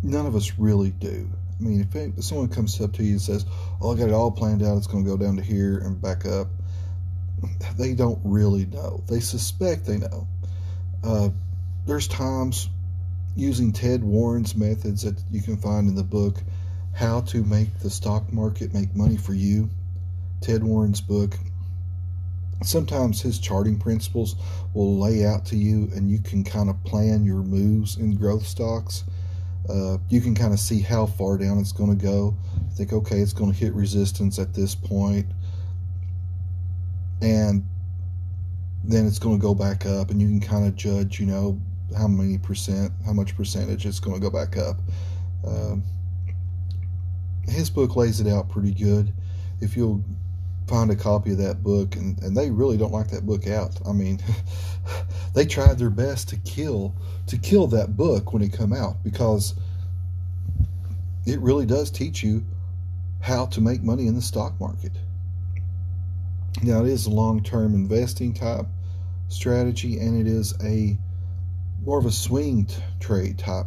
None 0.03 0.25
of 0.25 0.35
us 0.35 0.53
really 0.57 0.91
do. 0.91 1.29
I 1.59 1.63
mean, 1.63 1.87
if, 1.91 2.23
someone 2.23 2.49
comes 2.49 2.79
up 2.81 2.93
to 2.93 3.03
you 3.03 3.13
and 3.13 3.21
says, 3.21 3.45
"Oh, 3.81 3.93
I 3.93 3.97
got 3.97 4.09
it 4.09 4.13
all 4.13 4.29
planned 4.29 4.61
out. 4.61 4.77
It's 4.77 4.87
going 4.87 5.03
to 5.03 5.09
go 5.09 5.17
down 5.17 5.37
to 5.37 5.41
here 5.41 5.79
and 5.79 5.99
back 5.99 6.25
up," 6.25 6.47
they 7.77 7.93
don't 7.95 8.19
really 8.23 8.65
know. 8.67 9.03
They 9.07 9.19
suspect 9.19 9.85
they 9.85 9.97
know. 9.97 10.27
Uh, 11.03 11.29
there's 11.87 12.07
times 12.07 12.69
using 13.35 13.71
Ted 13.71 14.03
Warren's 14.03 14.55
methods 14.55 15.03
that 15.03 15.21
you 15.31 15.41
can 15.41 15.57
find 15.57 15.87
in 15.87 15.95
the 15.95 16.03
book, 16.03 16.37
How 16.93 17.21
to 17.21 17.43
Make 17.43 17.79
the 17.79 17.89
Stock 17.89 18.31
Market 18.31 18.73
Make 18.73 18.95
Money 18.95 19.17
for 19.17 19.33
You. 19.33 19.69
Ted 20.41 20.63
Warren's 20.63 21.01
book. 21.01 21.35
Sometimes 22.63 23.21
his 23.21 23.39
charting 23.39 23.79
principles 23.79 24.35
will 24.73 24.97
lay 24.97 25.25
out 25.25 25.45
to 25.47 25.55
you, 25.55 25.89
and 25.95 26.09
you 26.09 26.19
can 26.19 26.43
kind 26.43 26.69
of 26.69 26.83
plan 26.83 27.23
your 27.23 27.43
moves 27.43 27.97
in 27.97 28.15
growth 28.15 28.45
stocks. 28.45 29.03
Uh, 29.69 29.97
you 30.09 30.21
can 30.21 30.35
kind 30.35 30.53
of 30.53 30.59
see 30.59 30.81
how 30.81 31.05
far 31.05 31.37
down 31.37 31.59
it's 31.59 31.71
going 31.71 31.95
to 31.95 32.03
go. 32.03 32.35
Think, 32.75 32.93
okay, 32.93 33.19
it's 33.19 33.33
going 33.33 33.51
to 33.51 33.57
hit 33.57 33.73
resistance 33.73 34.39
at 34.39 34.53
this 34.53 34.75
point 34.75 35.27
and 37.21 37.65
then 38.83 39.05
it's 39.05 39.19
going 39.19 39.37
to 39.37 39.41
go 39.41 39.53
back 39.53 39.85
up, 39.85 40.11
and 40.11 40.21
you 40.21 40.27
can 40.27 40.39
kind 40.39 40.65
of 40.65 40.75
judge, 40.75 41.19
you 41.19 41.25
know, 41.25 41.59
how 41.95 42.07
many 42.07 42.37
percent, 42.37 42.91
how 43.05 43.13
much 43.13 43.35
percentage 43.35 43.85
it's 43.85 43.99
going 43.99 44.19
to 44.19 44.21
go 44.21 44.29
back 44.29 44.57
up. 44.57 44.77
Um, 45.45 45.83
his 47.43 47.69
book 47.69 47.95
lays 47.95 48.19
it 48.19 48.27
out 48.27 48.49
pretty 48.49 48.73
good. 48.73 49.13
If 49.61 49.77
you'll 49.77 50.03
find 50.67 50.91
a 50.91 50.95
copy 50.95 51.31
of 51.31 51.37
that 51.37 51.63
book, 51.63 51.95
and, 51.95 52.21
and 52.21 52.35
they 52.35 52.51
really 52.51 52.77
don't 52.77 52.91
like 52.91 53.09
that 53.09 53.25
book 53.25 53.47
out. 53.47 53.79
I 53.87 53.93
mean, 53.93 54.19
they 55.33 55.45
tried 55.45 55.79
their 55.79 55.89
best 55.89 56.29
to 56.29 56.37
kill 56.37 56.93
to 57.27 57.37
kill 57.37 57.67
that 57.67 57.97
book 57.97 58.33
when 58.33 58.41
it 58.41 58.53
come 58.53 58.73
out 58.73 59.03
because 59.03 59.53
it 61.25 61.39
really 61.39 61.65
does 61.65 61.91
teach 61.91 62.23
you 62.23 62.45
how 63.19 63.45
to 63.47 63.59
make 63.59 63.83
money 63.83 64.07
in 64.07 64.15
the 64.15 64.21
stock 64.21 64.59
market. 64.59 64.93
Now 66.63 66.85
it 66.85 66.89
is 66.89 67.05
a 67.05 67.09
long-term 67.09 67.75
investing 67.75 68.33
type 68.33 68.65
strategy, 69.27 69.99
and 69.99 70.19
it 70.19 70.27
is 70.27 70.53
a 70.63 70.97
more 71.87 71.97
of 71.97 72.05
a 72.05 72.11
swing 72.11 72.67
trade 72.99 73.39
type 73.39 73.65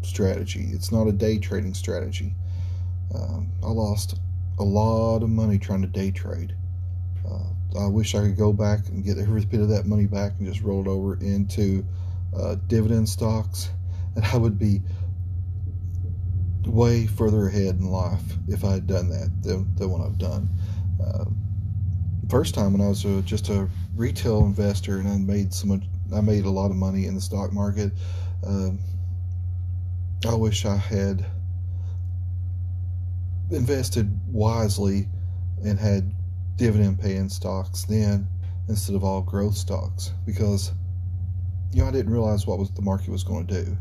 strategy. 0.00 0.70
It's 0.72 0.90
not 0.90 1.06
a 1.06 1.12
day 1.12 1.36
trading 1.36 1.74
strategy. 1.74 2.34
Um, 3.14 3.52
I 3.62 3.68
lost 3.68 4.18
a 4.58 4.64
lot 4.64 5.22
of 5.22 5.28
money 5.28 5.58
trying 5.58 5.82
to 5.82 5.86
day 5.86 6.10
trade. 6.10 6.54
Uh, 7.30 7.78
I 7.78 7.86
wish 7.86 8.14
I 8.14 8.20
could 8.20 8.38
go 8.38 8.54
back 8.54 8.88
and 8.88 9.04
get 9.04 9.18
every 9.18 9.44
bit 9.44 9.60
of 9.60 9.68
that 9.68 9.84
money 9.84 10.06
back 10.06 10.32
and 10.38 10.48
just 10.48 10.64
roll 10.64 10.80
it 10.80 10.88
over 10.88 11.16
into 11.16 11.84
uh, 12.34 12.56
dividend 12.66 13.10
stocks, 13.10 13.68
and 14.16 14.24
I 14.24 14.38
would 14.38 14.58
be 14.58 14.80
way 16.64 17.06
further 17.06 17.48
ahead 17.48 17.74
in 17.74 17.90
life 17.90 18.22
if 18.48 18.64
I 18.64 18.72
had 18.72 18.86
done 18.86 19.10
that 19.10 19.42
than, 19.42 19.74
than 19.76 19.90
what 19.90 20.00
I've 20.00 20.16
done. 20.16 20.48
Uh, 20.98 21.26
first 22.30 22.54
time 22.54 22.72
when 22.72 22.80
I 22.80 22.88
was 22.88 23.04
a, 23.04 23.20
just 23.20 23.50
a 23.50 23.68
retail 23.94 24.46
investor 24.46 24.96
and 24.96 25.08
I 25.08 25.18
made 25.18 25.52
so 25.52 25.66
much, 25.66 25.82
I 26.14 26.20
made 26.20 26.44
a 26.44 26.50
lot 26.50 26.70
of 26.70 26.76
money 26.76 27.06
in 27.06 27.14
the 27.14 27.20
stock 27.20 27.52
market. 27.52 27.92
Um, 28.46 28.78
I 30.28 30.34
wish 30.34 30.66
I 30.66 30.76
had 30.76 31.24
invested 33.50 34.18
wisely 34.28 35.08
and 35.64 35.78
had 35.78 36.12
dividend 36.56 37.00
paying 37.00 37.28
stocks 37.28 37.84
then 37.84 38.26
instead 38.68 38.94
of 38.94 39.02
all 39.02 39.22
growth 39.22 39.56
stocks 39.56 40.12
because 40.24 40.72
you 41.72 41.82
know 41.82 41.88
I 41.88 41.90
didn't 41.90 42.12
realize 42.12 42.46
what 42.46 42.58
was 42.58 42.70
the 42.70 42.82
market 42.82 43.08
was 43.08 43.24
going 43.24 43.46
to 43.46 43.64
do. 43.64 43.76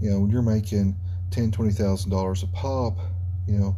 You 0.00 0.10
know, 0.10 0.20
when 0.20 0.30
you're 0.30 0.42
making 0.42 0.96
ten, 1.30 1.50
twenty 1.50 1.72
thousand 1.72 2.10
dollars 2.10 2.42
a 2.42 2.46
pop, 2.48 2.98
you 3.46 3.58
know, 3.58 3.76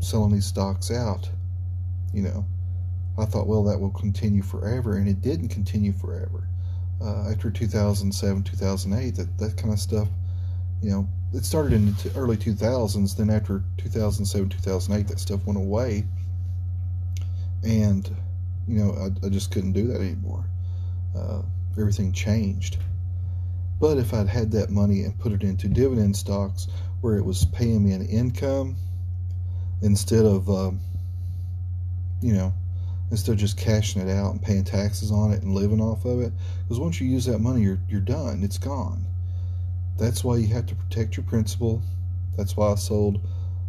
selling 0.00 0.32
these 0.32 0.46
stocks 0.46 0.90
out, 0.90 1.28
you 2.12 2.22
know, 2.22 2.44
I 3.18 3.24
thought, 3.24 3.46
well, 3.46 3.64
that 3.64 3.78
will 3.78 3.90
continue 3.90 4.42
forever, 4.42 4.96
and 4.96 5.08
it 5.08 5.20
didn't 5.20 5.48
continue 5.48 5.92
forever. 5.92 6.48
Uh, 7.02 7.30
after 7.30 7.50
2007, 7.50 8.42
2008, 8.42 9.14
that 9.16 9.38
that 9.38 9.56
kind 9.56 9.72
of 9.72 9.78
stuff, 9.78 10.08
you 10.82 10.90
know, 10.90 11.08
it 11.32 11.44
started 11.44 11.72
in 11.72 11.86
the 11.86 12.12
early 12.14 12.36
2000s. 12.36 13.16
Then 13.16 13.30
after 13.30 13.62
2007, 13.78 14.50
2008, 14.50 15.08
that 15.08 15.18
stuff 15.18 15.44
went 15.46 15.58
away, 15.58 16.04
and 17.62 18.10
you 18.68 18.78
know, 18.78 18.92
I, 18.92 19.26
I 19.26 19.30
just 19.30 19.50
couldn't 19.50 19.72
do 19.72 19.88
that 19.88 20.00
anymore. 20.00 20.44
Uh, 21.16 21.42
everything 21.78 22.12
changed. 22.12 22.76
But 23.80 23.96
if 23.96 24.12
I'd 24.12 24.28
had 24.28 24.52
that 24.52 24.70
money 24.70 25.04
and 25.04 25.18
put 25.18 25.32
it 25.32 25.42
into 25.42 25.68
dividend 25.68 26.16
stocks 26.16 26.68
where 27.00 27.16
it 27.16 27.24
was 27.24 27.46
paying 27.46 27.82
me 27.82 27.92
an 27.92 28.06
income 28.06 28.76
instead 29.80 30.26
of, 30.26 30.50
um, 30.50 30.80
you 32.20 32.34
know, 32.34 32.52
instead 33.10 33.32
of 33.32 33.38
just 33.38 33.56
cashing 33.58 34.00
it 34.00 34.10
out 34.10 34.32
and 34.32 34.42
paying 34.42 34.64
taxes 34.64 35.10
on 35.10 35.32
it 35.32 35.42
and 35.42 35.54
living 35.54 35.80
off 35.80 36.04
of 36.04 36.20
it, 36.20 36.32
because 36.62 36.78
once 36.78 37.00
you 37.00 37.08
use 37.08 37.24
that 37.26 37.38
money, 37.40 37.62
you're 37.62 37.80
you're 37.88 38.00
done. 38.00 38.42
It's 38.42 38.58
gone. 38.58 39.04
That's 39.98 40.24
why 40.24 40.36
you 40.36 40.46
have 40.54 40.66
to 40.66 40.74
protect 40.74 41.16
your 41.16 41.24
principal. 41.24 41.82
That's 42.36 42.56
why 42.56 42.72
I 42.72 42.76
sold 42.76 43.20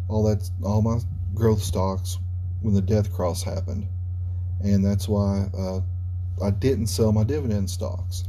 all 0.08 0.24
that 0.24 0.48
all 0.62 0.82
my 0.82 0.98
growth 1.34 1.62
stocks 1.62 2.18
when 2.60 2.74
the 2.74 2.82
death 2.82 3.12
cross 3.12 3.42
happened, 3.42 3.86
and 4.62 4.84
that's 4.84 5.08
why 5.08 5.46
uh, 5.56 5.80
I 6.42 6.50
didn't 6.50 6.86
sell 6.86 7.12
my 7.12 7.24
dividend 7.24 7.68
stocks. 7.68 8.24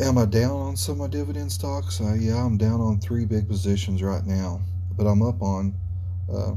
Am 0.00 0.16
I 0.16 0.26
down 0.26 0.60
on 0.60 0.76
some 0.76 0.92
of 0.92 0.98
my 0.98 1.06
dividend 1.08 1.50
stocks? 1.50 2.00
Uh, 2.00 2.14
yeah, 2.14 2.36
I'm 2.36 2.56
down 2.56 2.80
on 2.80 3.00
three 3.00 3.24
big 3.24 3.48
positions 3.48 4.02
right 4.02 4.24
now, 4.24 4.60
but 4.96 5.06
I'm 5.06 5.22
up 5.22 5.42
on 5.42 5.74
uh, 6.32 6.52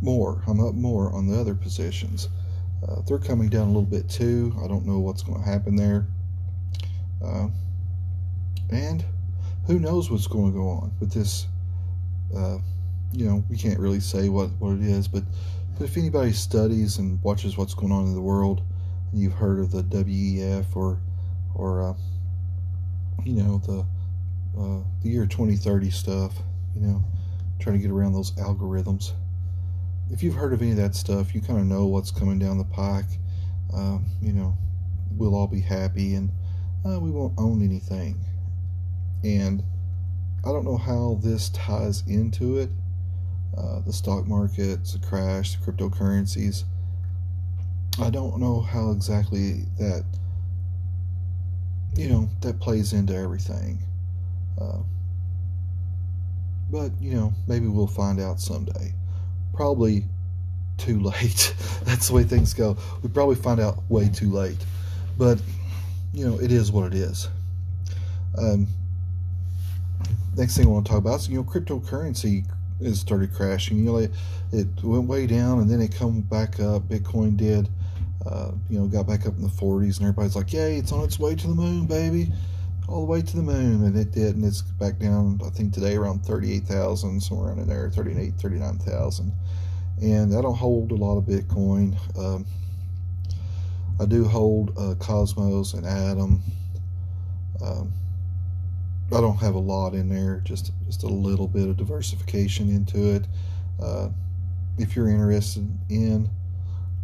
more. 0.00 0.42
I'm 0.46 0.60
up 0.60 0.74
more 0.74 1.12
on 1.12 1.26
the 1.26 1.38
other 1.38 1.54
positions. 1.54 2.28
Uh, 2.86 3.02
they're 3.06 3.18
coming 3.18 3.48
down 3.48 3.64
a 3.64 3.66
little 3.66 3.82
bit 3.82 4.08
too. 4.08 4.54
I 4.64 4.68
don't 4.68 4.86
know 4.86 4.98
what's 4.98 5.22
going 5.22 5.42
to 5.42 5.48
happen 5.48 5.76
there. 5.76 6.06
Uh, 7.22 7.48
and 8.70 9.04
who 9.66 9.78
knows 9.78 10.10
what's 10.10 10.26
going 10.26 10.52
to 10.52 10.58
go 10.58 10.68
on 10.68 10.92
with 11.00 11.12
this? 11.12 11.46
Uh, 12.34 12.58
you 13.12 13.26
know, 13.26 13.44
we 13.50 13.56
can't 13.56 13.78
really 13.78 14.00
say 14.00 14.28
what, 14.28 14.50
what 14.58 14.74
it 14.74 14.82
is, 14.82 15.08
but, 15.08 15.24
but 15.76 15.84
if 15.84 15.96
anybody 15.96 16.32
studies 16.32 16.98
and 16.98 17.22
watches 17.22 17.56
what's 17.56 17.74
going 17.74 17.92
on 17.92 18.06
in 18.06 18.14
the 18.14 18.20
world, 18.20 18.62
and 19.12 19.20
you've 19.20 19.32
heard 19.32 19.58
of 19.58 19.70
the 19.70 19.82
WEF 19.82 20.76
or 20.76 21.00
or 21.54 21.82
uh, 21.82 21.94
you 23.24 23.42
know 23.42 23.58
the 23.66 23.80
uh, 24.60 24.82
the 25.02 25.08
year 25.08 25.26
2030 25.26 25.90
stuff 25.90 26.34
you 26.74 26.82
know 26.82 27.04
trying 27.58 27.76
to 27.76 27.82
get 27.82 27.90
around 27.90 28.12
those 28.12 28.32
algorithms 28.32 29.12
if 30.10 30.22
you've 30.22 30.34
heard 30.34 30.52
of 30.52 30.62
any 30.62 30.72
of 30.72 30.76
that 30.76 30.94
stuff 30.94 31.34
you 31.34 31.40
kind 31.40 31.58
of 31.58 31.66
know 31.66 31.86
what's 31.86 32.10
coming 32.10 32.38
down 32.38 32.58
the 32.58 32.64
pike 32.64 33.18
um, 33.74 34.06
you 34.20 34.32
know 34.32 34.56
we'll 35.16 35.34
all 35.34 35.46
be 35.46 35.60
happy 35.60 36.14
and 36.14 36.30
uh, 36.86 36.98
we 36.98 37.10
won't 37.10 37.34
own 37.38 37.62
anything 37.62 38.18
and 39.24 39.62
i 40.44 40.48
don't 40.48 40.64
know 40.64 40.76
how 40.76 41.18
this 41.22 41.50
ties 41.50 42.02
into 42.06 42.58
it 42.58 42.70
uh, 43.58 43.80
the 43.80 43.92
stock 43.92 44.26
markets 44.26 44.94
the 44.94 45.06
crash 45.06 45.56
the 45.56 45.72
cryptocurrencies 45.72 46.64
i 48.00 48.08
don't 48.08 48.38
know 48.38 48.60
how 48.60 48.90
exactly 48.90 49.64
that 49.78 50.04
you 51.96 52.08
know, 52.08 52.28
that 52.40 52.60
plays 52.60 52.92
into 52.92 53.14
everything. 53.14 53.78
Uh, 54.60 54.78
but, 56.70 56.92
you 57.00 57.14
know, 57.14 57.32
maybe 57.48 57.66
we'll 57.66 57.86
find 57.86 58.20
out 58.20 58.40
someday. 58.40 58.92
Probably 59.60 60.04
too 60.78 61.00
late. 61.00 61.54
That's 61.84 62.08
the 62.08 62.14
way 62.14 62.24
things 62.24 62.54
go. 62.54 62.78
We 63.02 63.10
probably 63.10 63.36
find 63.36 63.60
out 63.60 63.82
way 63.90 64.08
too 64.08 64.30
late. 64.30 64.56
But, 65.18 65.38
you 66.14 66.26
know, 66.26 66.40
it 66.40 66.50
is 66.50 66.72
what 66.72 66.86
it 66.86 66.94
is. 66.94 67.28
Um, 68.38 68.66
next 70.34 70.56
thing 70.56 70.64
I 70.66 70.70
want 70.70 70.86
to 70.86 70.90
talk 70.92 71.00
about 71.00 71.20
is, 71.20 71.28
you 71.28 71.36
know, 71.36 71.44
cryptocurrency 71.44 72.46
has 72.82 73.00
started 73.00 73.34
crashing. 73.34 73.76
You 73.76 73.84
know, 73.84 73.96
it, 73.98 74.12
it 74.50 74.66
went 74.82 75.04
way 75.04 75.26
down 75.26 75.58
and 75.58 75.68
then 75.68 75.82
it 75.82 75.94
come 75.94 76.22
back 76.22 76.58
up. 76.58 76.88
Bitcoin 76.88 77.36
did 77.36 77.68
uh, 78.24 78.52
you 78.70 78.78
know, 78.78 78.86
got 78.86 79.06
back 79.06 79.26
up 79.26 79.34
in 79.36 79.42
the 79.42 79.48
40s, 79.48 79.96
and 79.96 80.02
everybody's 80.02 80.36
like, 80.36 80.52
"Yay, 80.52 80.76
it's 80.76 80.92
on 80.92 81.02
its 81.04 81.18
way 81.18 81.34
to 81.34 81.46
the 81.46 81.54
moon, 81.54 81.86
baby!" 81.86 82.30
All 82.90 83.06
the 83.06 83.06
way 83.06 83.22
to 83.22 83.36
the 83.36 83.42
moon, 83.42 83.84
and 83.84 83.96
it 83.96 84.10
did, 84.10 84.34
and 84.34 84.44
it's 84.44 84.62
back 84.62 84.98
down. 84.98 85.40
I 85.46 85.50
think 85.50 85.72
today 85.72 85.94
around 85.94 86.26
38,000, 86.26 87.20
somewhere 87.20 87.50
around 87.50 87.60
in 87.60 87.68
there, 87.68 87.88
38, 87.88 88.34
39,000. 88.34 89.32
And 90.02 90.36
I 90.36 90.42
don't 90.42 90.56
hold 90.56 90.90
a 90.90 90.96
lot 90.96 91.16
of 91.16 91.24
Bitcoin. 91.24 91.96
Um, 92.18 92.44
I 94.00 94.06
do 94.06 94.24
hold 94.24 94.76
uh, 94.76 94.94
Cosmos 94.98 95.74
and 95.74 95.86
Atom. 95.86 96.42
Um, 97.64 97.92
I 99.12 99.20
don't 99.20 99.36
have 99.36 99.54
a 99.54 99.60
lot 99.60 99.94
in 99.94 100.08
there, 100.08 100.40
just 100.44 100.72
just 100.86 101.04
a 101.04 101.08
little 101.08 101.46
bit 101.46 101.68
of 101.68 101.76
diversification 101.76 102.70
into 102.70 103.14
it. 103.14 103.26
Uh, 103.80 104.08
if 104.78 104.96
you're 104.96 105.08
interested 105.08 105.68
in 105.90 106.28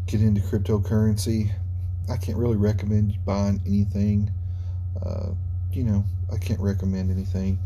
get 0.07 0.21
into 0.21 0.41
cryptocurrency, 0.41 1.51
I 2.09 2.17
can't 2.17 2.39
really 2.39 2.57
recommend 2.57 3.25
buying 3.25 3.61
anything. 3.67 4.31
Uh, 5.05 5.31
you 5.77 5.85
know, 5.85 6.05
I 6.33 6.39
can't 6.39 6.61
recommend 6.61 7.11
anything. 7.11 7.59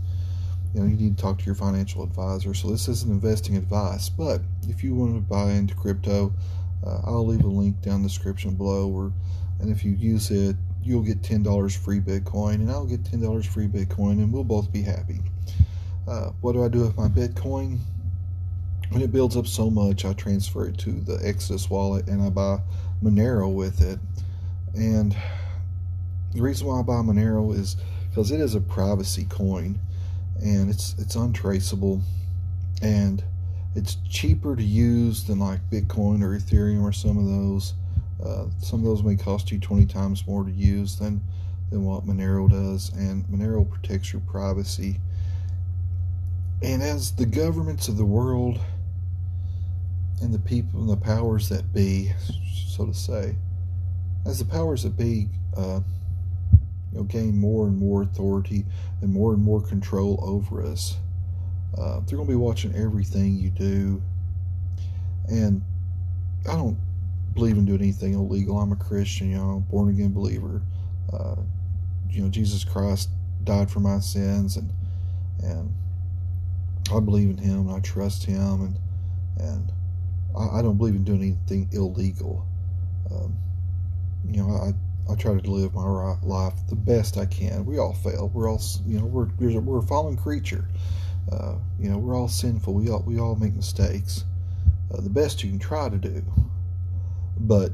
You 0.74 0.80
know, 0.80 0.86
you 0.86 0.96
need 0.96 1.16
to 1.16 1.22
talk 1.22 1.38
to 1.38 1.44
your 1.44 1.54
financial 1.54 2.02
advisor. 2.02 2.54
So 2.54 2.70
this 2.70 2.88
isn't 2.88 3.10
investing 3.10 3.56
advice, 3.56 4.08
but 4.08 4.40
if 4.68 4.84
you 4.84 4.94
want 4.94 5.14
to 5.14 5.20
buy 5.20 5.52
into 5.52 5.74
crypto, 5.74 6.32
uh, 6.86 7.00
I'll 7.04 7.26
leave 7.26 7.44
a 7.44 7.48
link 7.48 7.80
down 7.80 8.02
the 8.02 8.08
description 8.08 8.54
below. 8.54 8.88
Or, 8.88 9.12
and 9.60 9.70
if 9.70 9.84
you 9.84 9.92
use 9.92 10.30
it, 10.30 10.56
you'll 10.82 11.02
get 11.02 11.22
ten 11.22 11.42
dollars 11.42 11.76
free 11.76 12.00
Bitcoin, 12.00 12.54
and 12.54 12.70
I'll 12.70 12.86
get 12.86 13.04
ten 13.04 13.20
dollars 13.20 13.46
free 13.46 13.66
Bitcoin, 13.66 14.12
and 14.12 14.32
we'll 14.32 14.44
both 14.44 14.72
be 14.72 14.82
happy. 14.82 15.20
Uh, 16.06 16.30
what 16.40 16.52
do 16.52 16.64
I 16.64 16.68
do 16.68 16.80
with 16.80 16.96
my 16.96 17.08
Bitcoin? 17.08 17.78
when 18.90 19.02
it 19.02 19.12
builds 19.12 19.36
up 19.36 19.46
so 19.46 19.70
much, 19.70 20.04
I 20.04 20.12
transfer 20.12 20.66
it 20.66 20.78
to 20.78 20.90
the 20.90 21.18
Exodus 21.24 21.70
wallet 21.70 22.08
and 22.08 22.20
I 22.20 22.28
buy 22.28 22.58
Monero 23.02 23.52
with 23.52 23.80
it. 23.80 23.98
And 24.74 25.16
the 26.34 26.42
reason 26.42 26.66
why 26.66 26.80
I 26.80 26.82
buy 26.82 26.94
Monero 26.94 27.56
is 27.56 27.76
because 28.10 28.30
it 28.30 28.40
is 28.40 28.54
a 28.54 28.60
privacy 28.60 29.24
coin 29.28 29.78
and 30.42 30.68
it's 30.68 30.94
it's 30.98 31.14
untraceable 31.16 32.02
and 32.82 33.22
it's 33.74 33.96
cheaper 34.08 34.56
to 34.56 34.62
use 34.62 35.24
than 35.24 35.38
like 35.38 35.60
Bitcoin 35.70 36.22
or 36.22 36.36
Ethereum 36.36 36.82
or 36.82 36.92
some 36.92 37.16
of 37.16 37.26
those. 37.26 37.74
Uh, 38.24 38.46
some 38.60 38.80
of 38.80 38.84
those 38.84 39.02
may 39.02 39.16
cost 39.16 39.50
you 39.50 39.58
20 39.58 39.86
times 39.86 40.26
more 40.26 40.44
to 40.44 40.50
use 40.50 40.96
than 40.96 41.20
than 41.70 41.84
what 41.84 42.04
Monero 42.04 42.50
does, 42.50 42.90
and 42.94 43.24
Monero 43.26 43.68
protects 43.68 44.12
your 44.12 44.20
privacy. 44.22 45.00
And 46.62 46.82
as 46.82 47.12
the 47.12 47.26
governments 47.26 47.86
of 47.86 47.96
the 47.96 48.04
world 48.04 48.60
and 50.20 50.34
the 50.34 50.38
people 50.38 50.80
and 50.80 50.90
the 50.90 50.96
powers 50.96 51.48
that 51.48 51.72
be, 51.72 52.12
so 52.66 52.86
to 52.86 52.92
say, 52.92 53.36
as 54.26 54.40
the 54.40 54.44
powers 54.44 54.82
that 54.82 54.96
be, 54.96 55.28
uh, 55.56 55.80
you 56.92 56.98
know, 56.98 57.04
gain 57.04 57.38
more 57.38 57.66
and 57.66 57.78
more 57.78 58.02
authority 58.02 58.64
and 59.00 59.12
more 59.12 59.32
and 59.32 59.42
more 59.42 59.60
control 59.60 60.18
over 60.22 60.62
us, 60.64 60.96
uh, 61.78 62.00
they're 62.00 62.16
going 62.16 62.26
to 62.26 62.32
be 62.32 62.36
watching 62.36 62.74
everything 62.74 63.36
you 63.36 63.50
do. 63.50 64.02
And 65.28 65.62
I 66.48 66.56
don't 66.56 66.78
believe 67.34 67.56
in 67.56 67.64
doing 67.64 67.80
anything 67.80 68.14
illegal. 68.14 68.58
I'm 68.58 68.72
a 68.72 68.76
Christian, 68.76 69.30
you 69.30 69.36
know, 69.36 69.64
born 69.70 69.90
again 69.90 70.12
believer. 70.12 70.62
Uh, 71.12 71.36
you 72.08 72.22
know, 72.22 72.28
Jesus 72.28 72.64
Christ 72.64 73.10
died 73.44 73.70
for 73.70 73.80
my 73.80 74.00
sins, 74.00 74.56
and 74.56 74.72
and 75.42 75.72
I 76.92 77.00
believe 77.00 77.30
in 77.30 77.38
Him, 77.38 77.68
and 77.68 77.70
I 77.70 77.80
trust 77.80 78.24
Him, 78.24 78.62
and 78.62 78.78
and 79.38 79.72
I, 80.36 80.58
I 80.58 80.62
don't 80.62 80.76
believe 80.76 80.94
in 80.94 81.04
doing 81.04 81.22
anything 81.22 81.68
illegal. 81.72 82.46
Um, 83.10 83.34
you 84.28 84.42
know, 84.42 84.50
I 84.50 84.72
I 85.08 85.14
try 85.14 85.38
to 85.38 85.50
live 85.50 85.74
my 85.74 86.16
life 86.22 86.54
the 86.68 86.76
best 86.76 87.16
I 87.16 87.26
can. 87.26 87.64
We 87.64 87.78
all 87.78 87.94
fail. 87.94 88.30
We're 88.32 88.50
all 88.50 88.62
you 88.86 88.98
know 88.98 89.06
we're 89.06 89.28
we're 89.60 89.78
a 89.78 89.82
fallen 89.82 90.16
creature. 90.16 90.68
Uh, 91.30 91.56
you 91.78 91.88
know, 91.88 91.98
we're 91.98 92.16
all 92.16 92.28
sinful. 92.28 92.74
We 92.74 92.90
all 92.90 93.02
we 93.06 93.18
all 93.18 93.36
make 93.36 93.54
mistakes. 93.54 94.24
Uh, 94.92 95.00
the 95.00 95.10
best 95.10 95.42
you 95.42 95.50
can 95.50 95.58
try 95.58 95.88
to 95.88 95.96
do, 95.96 96.24
but 97.38 97.72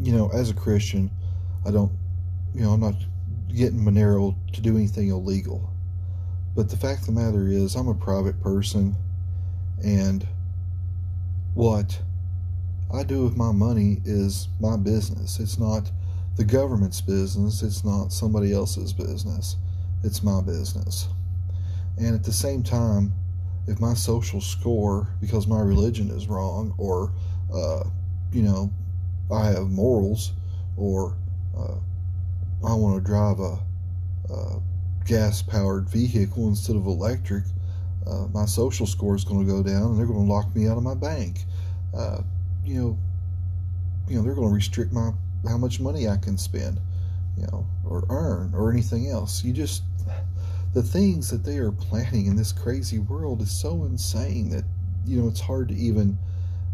you 0.00 0.12
know, 0.12 0.28
as 0.32 0.50
a 0.50 0.54
Christian, 0.54 1.10
I 1.66 1.70
don't 1.70 1.92
you 2.54 2.62
know, 2.62 2.72
I'm 2.72 2.80
not 2.80 2.94
getting 3.48 3.78
Monero 3.80 4.34
to 4.52 4.60
do 4.60 4.76
anything 4.76 5.08
illegal. 5.08 5.72
But 6.56 6.68
the 6.70 6.76
fact 6.76 7.00
of 7.00 7.06
the 7.06 7.12
matter 7.12 7.46
is, 7.46 7.76
I'm 7.76 7.88
a 7.88 7.94
private 7.94 8.40
person, 8.42 8.96
and 9.84 10.26
what 11.54 12.00
I 12.92 13.02
do 13.02 13.22
with 13.22 13.36
my 13.36 13.52
money 13.52 14.00
is 14.04 14.48
my 14.60 14.76
business. 14.76 15.38
It's 15.40 15.58
not 15.58 15.90
the 16.36 16.44
government's 16.44 17.00
business, 17.00 17.62
it's 17.62 17.84
not 17.84 18.12
somebody 18.12 18.52
else's 18.52 18.92
business. 18.92 19.56
It's 20.04 20.22
my 20.22 20.40
business. 20.40 21.08
And 21.98 22.14
at 22.14 22.24
the 22.24 22.32
same 22.32 22.62
time, 22.62 23.12
if 23.66 23.80
my 23.80 23.92
social 23.92 24.40
score, 24.40 25.08
because 25.20 25.46
my 25.46 25.60
religion 25.60 26.10
is 26.10 26.28
wrong, 26.28 26.74
or, 26.78 27.12
uh, 27.52 27.84
you 28.32 28.42
know, 28.42 28.72
I 29.30 29.46
have 29.46 29.68
morals, 29.68 30.32
or 30.76 31.16
uh, 31.58 31.74
I 32.66 32.72
want 32.74 33.02
to 33.02 33.06
drive 33.06 33.40
a, 33.40 33.58
a 34.32 34.60
gas 35.04 35.42
powered 35.42 35.90
vehicle 35.90 36.48
instead 36.48 36.76
of 36.76 36.86
electric, 36.86 37.44
uh, 38.06 38.28
my 38.32 38.46
social 38.46 38.86
score 38.86 39.16
is 39.16 39.24
going 39.24 39.44
to 39.44 39.52
go 39.52 39.62
down 39.62 39.90
and 39.90 39.98
they're 39.98 40.06
going 40.06 40.26
to 40.26 40.32
lock 40.32 40.54
me 40.56 40.66
out 40.68 40.78
of 40.78 40.82
my 40.82 40.94
bank. 40.94 41.44
Uh, 41.94 42.22
you 42.68 42.80
know, 42.80 42.98
you 44.08 44.16
know, 44.16 44.22
they're 44.22 44.34
going 44.34 44.48
to 44.48 44.54
restrict 44.54 44.92
my 44.92 45.10
how 45.48 45.56
much 45.56 45.80
money 45.80 46.08
I 46.08 46.16
can 46.16 46.36
spend, 46.36 46.78
you 47.36 47.46
know, 47.46 47.66
or 47.84 48.04
earn 48.10 48.52
or 48.54 48.70
anything 48.70 49.08
else. 49.08 49.42
You 49.42 49.52
just 49.52 49.82
the 50.74 50.82
things 50.82 51.30
that 51.30 51.44
they 51.44 51.58
are 51.58 51.72
planning 51.72 52.26
in 52.26 52.36
this 52.36 52.52
crazy 52.52 52.98
world 52.98 53.40
is 53.40 53.50
so 53.50 53.84
insane 53.84 54.50
that 54.50 54.64
you 55.06 55.20
know 55.20 55.28
it's 55.28 55.40
hard 55.40 55.68
to 55.68 55.74
even 55.74 56.18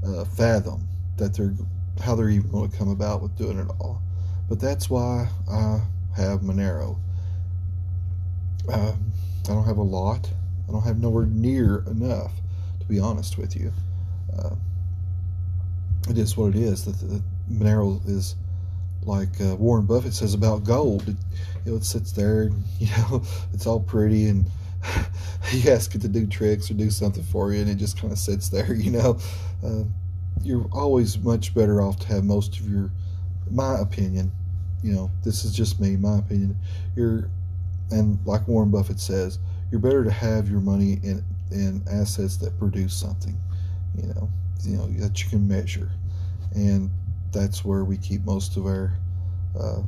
uh, 0.04 0.24
fathom 0.24 0.88
that 1.16 1.34
they're 1.34 1.54
how 2.02 2.16
they're 2.16 2.28
even 2.28 2.50
going 2.50 2.68
to 2.68 2.76
come 2.76 2.88
about 2.88 3.22
with 3.22 3.36
doing 3.36 3.58
it 3.58 3.68
all. 3.78 4.02
But 4.48 4.60
that's 4.60 4.90
why 4.90 5.28
I 5.50 5.80
have 6.16 6.40
Monero. 6.40 6.98
Uh, 8.68 8.92
I 9.44 9.46
don't 9.46 9.64
have 9.64 9.76
a 9.76 9.82
lot. 9.82 10.28
I 10.68 10.72
don't 10.72 10.82
have 10.82 10.98
nowhere 10.98 11.26
near 11.26 11.84
enough, 11.86 12.32
to 12.80 12.86
be 12.86 12.98
honest 12.98 13.38
with 13.38 13.54
you. 13.54 13.72
Uh, 14.36 14.56
it 16.08 16.18
is 16.18 16.36
what 16.36 16.54
it 16.54 16.60
is. 16.60 16.84
The, 16.84 16.92
the 17.06 17.22
Monero 17.50 18.00
is 18.08 18.36
like 19.04 19.40
uh, 19.40 19.56
Warren 19.56 19.86
Buffett 19.86 20.14
says 20.14 20.34
about 20.34 20.64
gold. 20.64 21.08
It, 21.08 21.16
you 21.64 21.72
know, 21.72 21.76
it 21.76 21.84
sits 21.84 22.12
there, 22.12 22.50
you 22.78 22.88
know, 22.98 23.22
it's 23.52 23.66
all 23.66 23.80
pretty, 23.80 24.26
and 24.28 24.46
you 25.52 25.70
ask 25.70 25.94
it 25.94 26.00
to 26.02 26.08
do 26.08 26.26
tricks 26.26 26.70
or 26.70 26.74
do 26.74 26.90
something 26.90 27.24
for 27.24 27.52
you, 27.52 27.60
and 27.60 27.70
it 27.70 27.76
just 27.76 27.98
kind 27.98 28.12
of 28.12 28.18
sits 28.18 28.48
there, 28.48 28.74
you 28.74 28.90
know. 28.90 29.18
Uh, 29.64 29.84
you're 30.42 30.66
always 30.72 31.18
much 31.18 31.54
better 31.54 31.80
off 31.80 31.98
to 32.00 32.06
have 32.08 32.24
most 32.24 32.58
of 32.58 32.68
your 32.68 32.90
my 33.50 33.78
opinion, 33.78 34.32
you 34.82 34.92
know, 34.92 35.10
this 35.22 35.44
is 35.44 35.52
just 35.54 35.80
me, 35.80 35.96
my 35.96 36.18
opinion. 36.18 36.56
You're, 36.96 37.30
and 37.90 38.18
like 38.26 38.46
Warren 38.48 38.70
Buffett 38.70 39.00
says, 39.00 39.38
you're 39.70 39.80
better 39.80 40.04
to 40.04 40.10
have 40.10 40.48
your 40.48 40.60
money 40.60 40.98
in 41.02 41.24
in 41.50 41.82
assets 41.90 42.36
that 42.38 42.58
produce 42.58 42.94
something, 42.94 43.38
you 44.66 44.76
know 44.76 44.86
that 44.86 45.22
you 45.22 45.30
can 45.30 45.46
measure, 45.46 45.90
and 46.54 46.90
that's 47.32 47.64
where 47.64 47.84
we 47.84 47.96
keep 47.96 48.24
most 48.24 48.56
of 48.56 48.66
our 48.66 48.92
uh, 49.58 49.82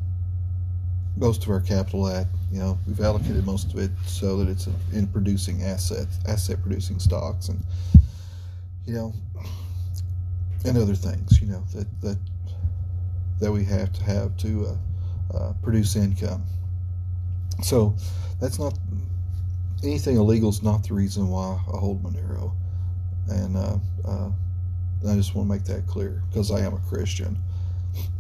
most 1.17 1.45
of 1.45 1.51
our 1.51 1.61
capital 1.61 2.09
at. 2.09 2.27
You 2.53 2.61
know, 2.61 2.79
we've 2.87 3.01
allocated 3.01 3.45
most 3.45 3.73
of 3.73 3.79
it 3.79 3.91
so 4.07 4.37
that 4.39 4.49
it's 4.49 4.69
in 4.93 5.07
producing 5.09 5.63
assets, 5.63 6.19
asset 6.27 6.63
producing 6.63 6.99
stocks, 6.99 7.49
and 7.49 7.63
you 8.87 8.95
know, 8.95 9.15
and 10.65 10.77
other 10.79 10.95
things. 10.95 11.41
You 11.41 11.49
know 11.49 11.65
that 11.75 12.01
that 12.03 12.19
that 13.41 13.53
we 13.53 13.65
have 13.65 13.93
to 13.93 14.05
have 14.05 14.37
to 14.39 14.67
uh, 15.33 15.37
uh, 15.37 15.53
produce 15.63 15.97
income. 15.97 16.45
So 17.63 17.95
that's 18.41 18.59
not 18.59 18.79
anything 19.83 20.17
illegal 20.17 20.51
is 20.51 20.63
not 20.63 20.87
the 20.87 20.95
reason 20.95 21.29
why 21.29 21.61
I 21.73 21.79
hold 21.79 22.03
Monero, 22.03 22.53
and 23.29 23.57
uh, 23.57 23.77
uh, 24.05 24.31
I 25.09 25.15
just 25.15 25.35
want 25.35 25.49
to 25.49 25.55
make 25.55 25.65
that 25.65 25.87
clear 25.87 26.23
because 26.29 26.51
I 26.51 26.61
am 26.61 26.75
a 26.75 26.81
Christian. 26.89 27.39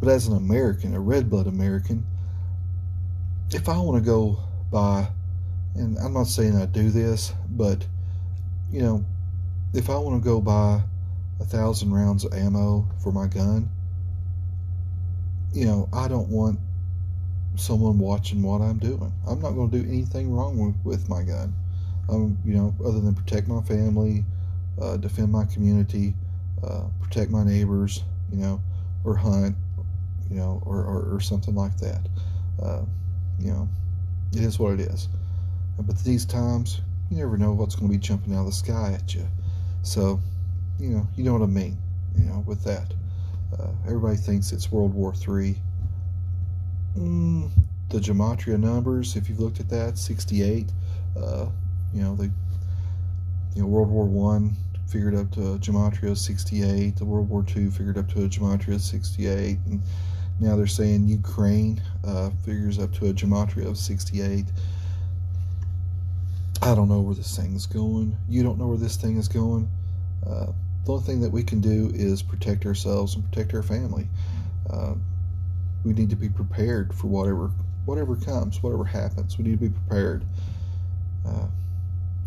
But 0.00 0.08
as 0.08 0.26
an 0.26 0.36
American, 0.36 0.94
a 0.94 1.00
red 1.00 1.28
blood 1.28 1.46
American, 1.46 2.06
if 3.50 3.68
I 3.68 3.78
want 3.78 4.02
to 4.02 4.06
go 4.06 4.38
buy, 4.70 5.08
and 5.74 5.98
I'm 5.98 6.12
not 6.12 6.26
saying 6.26 6.56
I 6.56 6.66
do 6.66 6.90
this, 6.90 7.32
but 7.50 7.86
you 8.70 8.80
know, 8.80 9.04
if 9.74 9.90
I 9.90 9.96
want 9.96 10.22
to 10.22 10.24
go 10.26 10.40
buy 10.40 10.80
a 11.40 11.44
thousand 11.44 11.92
rounds 11.92 12.24
of 12.24 12.32
ammo 12.32 12.88
for 13.02 13.12
my 13.12 13.26
gun, 13.26 13.68
you 15.52 15.66
know, 15.66 15.88
I 15.92 16.08
don't 16.08 16.28
want 16.28 16.58
someone 17.56 17.98
watching 17.98 18.42
what 18.42 18.60
I'm 18.60 18.78
doing. 18.78 19.12
I'm 19.26 19.40
not 19.40 19.52
going 19.52 19.70
to 19.70 19.78
do 19.82 19.88
anything 19.88 20.32
wrong 20.32 20.80
with, 20.84 21.08
my 21.08 21.22
gun. 21.22 21.54
You 22.10 22.36
know, 22.44 22.74
other 22.84 23.00
than 23.00 23.14
protect 23.14 23.48
my 23.48 23.62
family, 23.62 24.24
uh, 24.80 24.96
defend 24.96 25.32
my 25.32 25.44
community, 25.44 26.14
uh, 26.62 26.84
protect 27.00 27.30
my 27.30 27.44
neighbors, 27.44 28.02
you 28.30 28.38
know, 28.38 28.60
or 29.04 29.16
hunt, 29.16 29.56
you 30.30 30.36
know, 30.36 30.62
or, 30.64 30.78
or, 30.78 31.14
or 31.14 31.20
something 31.20 31.54
like 31.54 31.76
that. 31.78 32.08
Uh, 32.62 32.82
you 33.38 33.52
know, 33.52 33.68
it 34.32 34.40
is 34.40 34.58
what 34.58 34.74
it 34.74 34.80
is. 34.80 35.08
But 35.78 35.98
these 35.98 36.24
times, 36.24 36.80
you 37.10 37.18
never 37.18 37.36
know 37.36 37.52
what's 37.52 37.76
going 37.76 37.90
to 37.90 37.98
be 37.98 38.02
jumping 38.02 38.34
out 38.34 38.40
of 38.40 38.46
the 38.46 38.52
sky 38.52 38.92
at 38.92 39.14
you. 39.14 39.26
So, 39.82 40.20
you 40.78 40.90
know, 40.90 41.06
you 41.16 41.24
know 41.24 41.32
what 41.32 41.42
I 41.42 41.46
mean, 41.46 41.78
you 42.16 42.24
know, 42.24 42.42
with 42.46 42.64
that. 42.64 42.92
Uh, 43.58 43.68
everybody 43.86 44.16
thinks 44.16 44.52
it's 44.52 44.72
World 44.72 44.92
War 44.94 45.12
III. 45.14 45.56
Mm, 46.98 47.50
the 47.90 47.98
gematria 47.98 48.58
numbers, 48.58 49.16
if 49.16 49.28
you've 49.28 49.38
looked 49.38 49.60
at 49.60 49.68
that, 49.68 49.98
68. 49.98 50.72
Uh, 51.16 51.46
you 51.94 52.02
know, 52.02 52.16
the 52.16 52.30
you 53.54 53.62
know, 53.62 53.68
World 53.68 53.88
War 53.88 54.04
One 54.04 54.54
figured 54.86 55.14
up 55.14 55.30
to 55.32 55.54
a 55.54 55.58
gematria 55.58 56.12
of 56.12 56.18
68. 56.18 56.96
The 56.96 57.04
World 57.04 57.28
War 57.28 57.44
II 57.54 57.70
figured 57.70 57.98
up 57.98 58.08
to 58.12 58.24
a 58.24 58.28
gematria 58.28 58.76
of 58.76 58.82
68, 58.82 59.58
and 59.66 59.80
now 60.40 60.56
they're 60.56 60.66
saying 60.66 61.08
Ukraine 61.08 61.80
uh, 62.04 62.30
figures 62.44 62.78
up 62.78 62.92
to 62.94 63.06
a 63.06 63.12
gematria 63.12 63.66
of 63.66 63.76
68. 63.78 64.46
I 66.62 66.74
don't 66.74 66.88
know 66.88 67.00
where 67.00 67.14
this 67.14 67.36
thing 67.36 67.54
is 67.54 67.66
going. 67.66 68.16
You 68.28 68.42
don't 68.42 68.58
know 68.58 68.68
where 68.68 68.78
this 68.78 68.96
thing 68.96 69.16
is 69.16 69.28
going. 69.28 69.68
Uh, 70.26 70.46
the 70.84 70.92
only 70.92 71.04
thing 71.04 71.20
that 71.20 71.30
we 71.30 71.42
can 71.42 71.60
do 71.60 71.90
is 71.94 72.22
protect 72.22 72.64
ourselves 72.64 73.14
and 73.14 73.24
protect 73.24 73.54
our 73.54 73.62
family. 73.62 74.08
Uh, 74.70 74.94
we 75.84 75.92
need 75.92 76.10
to 76.10 76.16
be 76.16 76.28
prepared 76.28 76.94
for 76.94 77.08
whatever 77.08 77.50
whatever 77.84 78.16
comes, 78.16 78.62
whatever 78.62 78.84
happens. 78.84 79.38
We 79.38 79.44
need 79.44 79.60
to 79.60 79.68
be 79.68 79.70
prepared. 79.70 80.24
Uh, 81.26 81.46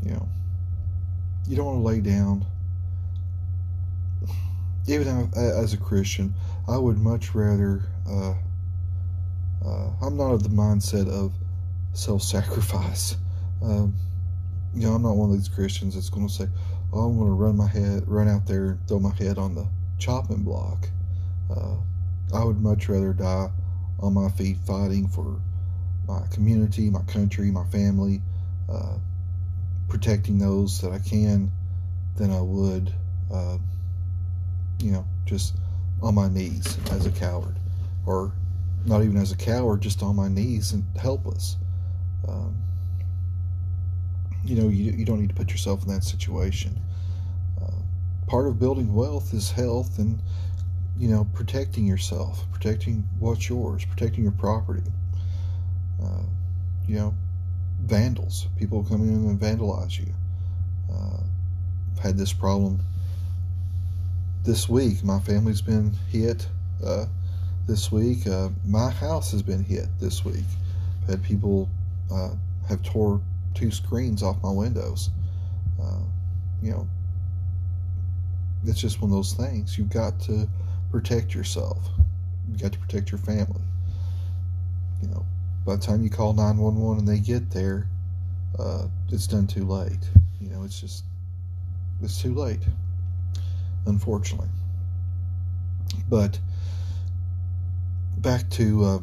you 0.03 0.11
know, 0.11 0.27
you 1.49 1.55
don't 1.55 1.65
want 1.65 1.79
to 1.79 1.83
lay 1.83 1.99
down. 1.99 2.45
Even 4.87 5.31
as 5.35 5.73
a 5.73 5.77
Christian, 5.77 6.33
I 6.67 6.77
would 6.77 6.99
much 6.99 7.33
rather. 7.33 7.81
Uh, 8.07 8.35
uh, 9.65 9.89
I'm 10.01 10.15
not 10.15 10.31
of 10.31 10.43
the 10.43 10.49
mindset 10.49 11.09
of 11.09 11.33
self-sacrifice. 11.93 13.17
Um, 13.61 13.93
you 14.73 14.87
know, 14.87 14.93
I'm 14.93 15.01
not 15.01 15.17
one 15.17 15.31
of 15.31 15.35
these 15.35 15.49
Christians 15.49 15.95
that's 15.95 16.09
going 16.09 16.25
to 16.25 16.33
say, 16.33 16.47
oh, 16.93 17.09
I'm 17.09 17.17
going 17.17 17.27
to 17.27 17.33
run 17.33 17.57
my 17.57 17.67
head, 17.67 18.07
run 18.07 18.29
out 18.29 18.47
there, 18.47 18.77
throw 18.87 18.99
my 18.99 19.13
head 19.15 19.37
on 19.37 19.53
the 19.53 19.67
chopping 19.97 20.43
block. 20.43 20.87
Uh, 21.53 21.75
I 22.33 22.41
would 22.45 22.61
much 22.61 22.87
rather 22.87 23.11
die 23.11 23.49
on 23.99 24.13
my 24.13 24.29
feet 24.29 24.59
fighting 24.65 25.09
for 25.09 25.41
my 26.07 26.21
community, 26.31 26.89
my 26.89 27.01
country, 27.01 27.51
my 27.51 27.65
family, 27.65 28.21
uh, 28.71 28.99
protecting 29.89 30.37
those 30.37 30.79
that 30.81 30.91
I 30.91 30.99
can 30.99 31.51
than 32.15 32.31
I 32.31 32.41
would, 32.41 32.93
uh, 33.33 33.57
you 34.79 34.91
know, 34.91 35.05
just 35.25 35.55
on 36.01 36.15
my 36.15 36.29
knees 36.29 36.77
as 36.91 37.05
a 37.05 37.11
coward. 37.11 37.55
Or 38.05 38.31
not 38.85 39.03
even 39.03 39.17
as 39.17 39.31
a 39.31 39.37
coward, 39.37 39.81
just 39.81 40.01
on 40.01 40.15
my 40.15 40.27
knees 40.27 40.71
and 40.71 40.85
helpless. 40.97 41.57
Um, 42.27 42.55
you 44.43 44.55
know, 44.55 44.69
you, 44.69 44.91
you 44.91 45.05
don't 45.05 45.19
need 45.19 45.29
to 45.29 45.35
put 45.35 45.51
yourself 45.51 45.83
in 45.83 45.89
that 45.89 46.03
situation. 46.03 46.79
Uh, 47.61 47.71
part 48.27 48.47
of 48.47 48.59
building 48.59 48.93
wealth 48.93 49.33
is 49.33 49.51
health 49.51 49.99
and, 49.99 50.21
you 50.97 51.09
know, 51.09 51.27
protecting 51.33 51.85
yourself, 51.85 52.45
protecting 52.51 53.07
what's 53.19 53.49
yours, 53.49 53.85
protecting 53.85 54.23
your 54.23 54.31
property. 54.33 54.83
Uh, 56.01 56.23
you 56.87 56.95
know, 56.95 57.13
vandals, 57.81 58.47
people 58.57 58.83
come 58.83 59.01
in 59.01 59.09
and 59.09 59.39
vandalize 59.39 59.97
you. 59.99 60.07
Uh, 60.91 61.21
I've 61.93 61.99
had 61.99 62.17
this 62.17 62.33
problem 62.33 62.79
this 64.43 64.69
week. 64.69 65.03
My 65.03 65.19
family's 65.19 65.61
been 65.61 65.93
hit 66.09 66.47
uh, 66.85 67.05
this 67.67 67.91
week. 67.91 68.27
Uh, 68.27 68.49
my 68.65 68.89
house 68.89 69.31
has 69.31 69.41
been 69.41 69.63
hit 69.63 69.87
this 69.99 70.23
week. 70.23 70.45
I've 71.03 71.09
had 71.09 71.23
people 71.23 71.69
uh, 72.11 72.31
have 72.67 72.81
tore 72.83 73.21
two 73.53 73.71
screens 73.71 74.23
off 74.23 74.41
my 74.43 74.51
windows. 74.51 75.09
Uh, 75.81 75.99
you 76.61 76.71
know, 76.71 76.87
it's 78.65 78.79
just 78.79 79.01
one 79.01 79.11
of 79.11 79.15
those 79.15 79.33
things. 79.33 79.77
You've 79.77 79.89
got 79.89 80.19
to 80.21 80.47
protect 80.91 81.33
yourself. 81.33 81.77
You've 82.49 82.61
got 82.61 82.73
to 82.73 82.79
protect 82.79 83.11
your 83.11 83.19
family. 83.19 83.61
You 85.01 85.09
know, 85.09 85.25
by 85.65 85.75
the 85.75 85.81
time 85.81 86.03
you 86.03 86.09
call 86.09 86.33
911 86.33 86.99
and 86.99 87.07
they 87.07 87.19
get 87.19 87.51
there, 87.51 87.87
uh, 88.57 88.87
it's 89.09 89.27
done 89.27 89.47
too 89.47 89.65
late. 89.65 90.09
You 90.39 90.49
know, 90.49 90.63
it's 90.63 90.79
just, 90.79 91.03
it's 92.01 92.21
too 92.21 92.33
late, 92.33 92.61
unfortunately. 93.85 94.49
But 96.09 96.39
back 98.17 98.49
to, 98.51 98.83
uh, 98.83 98.99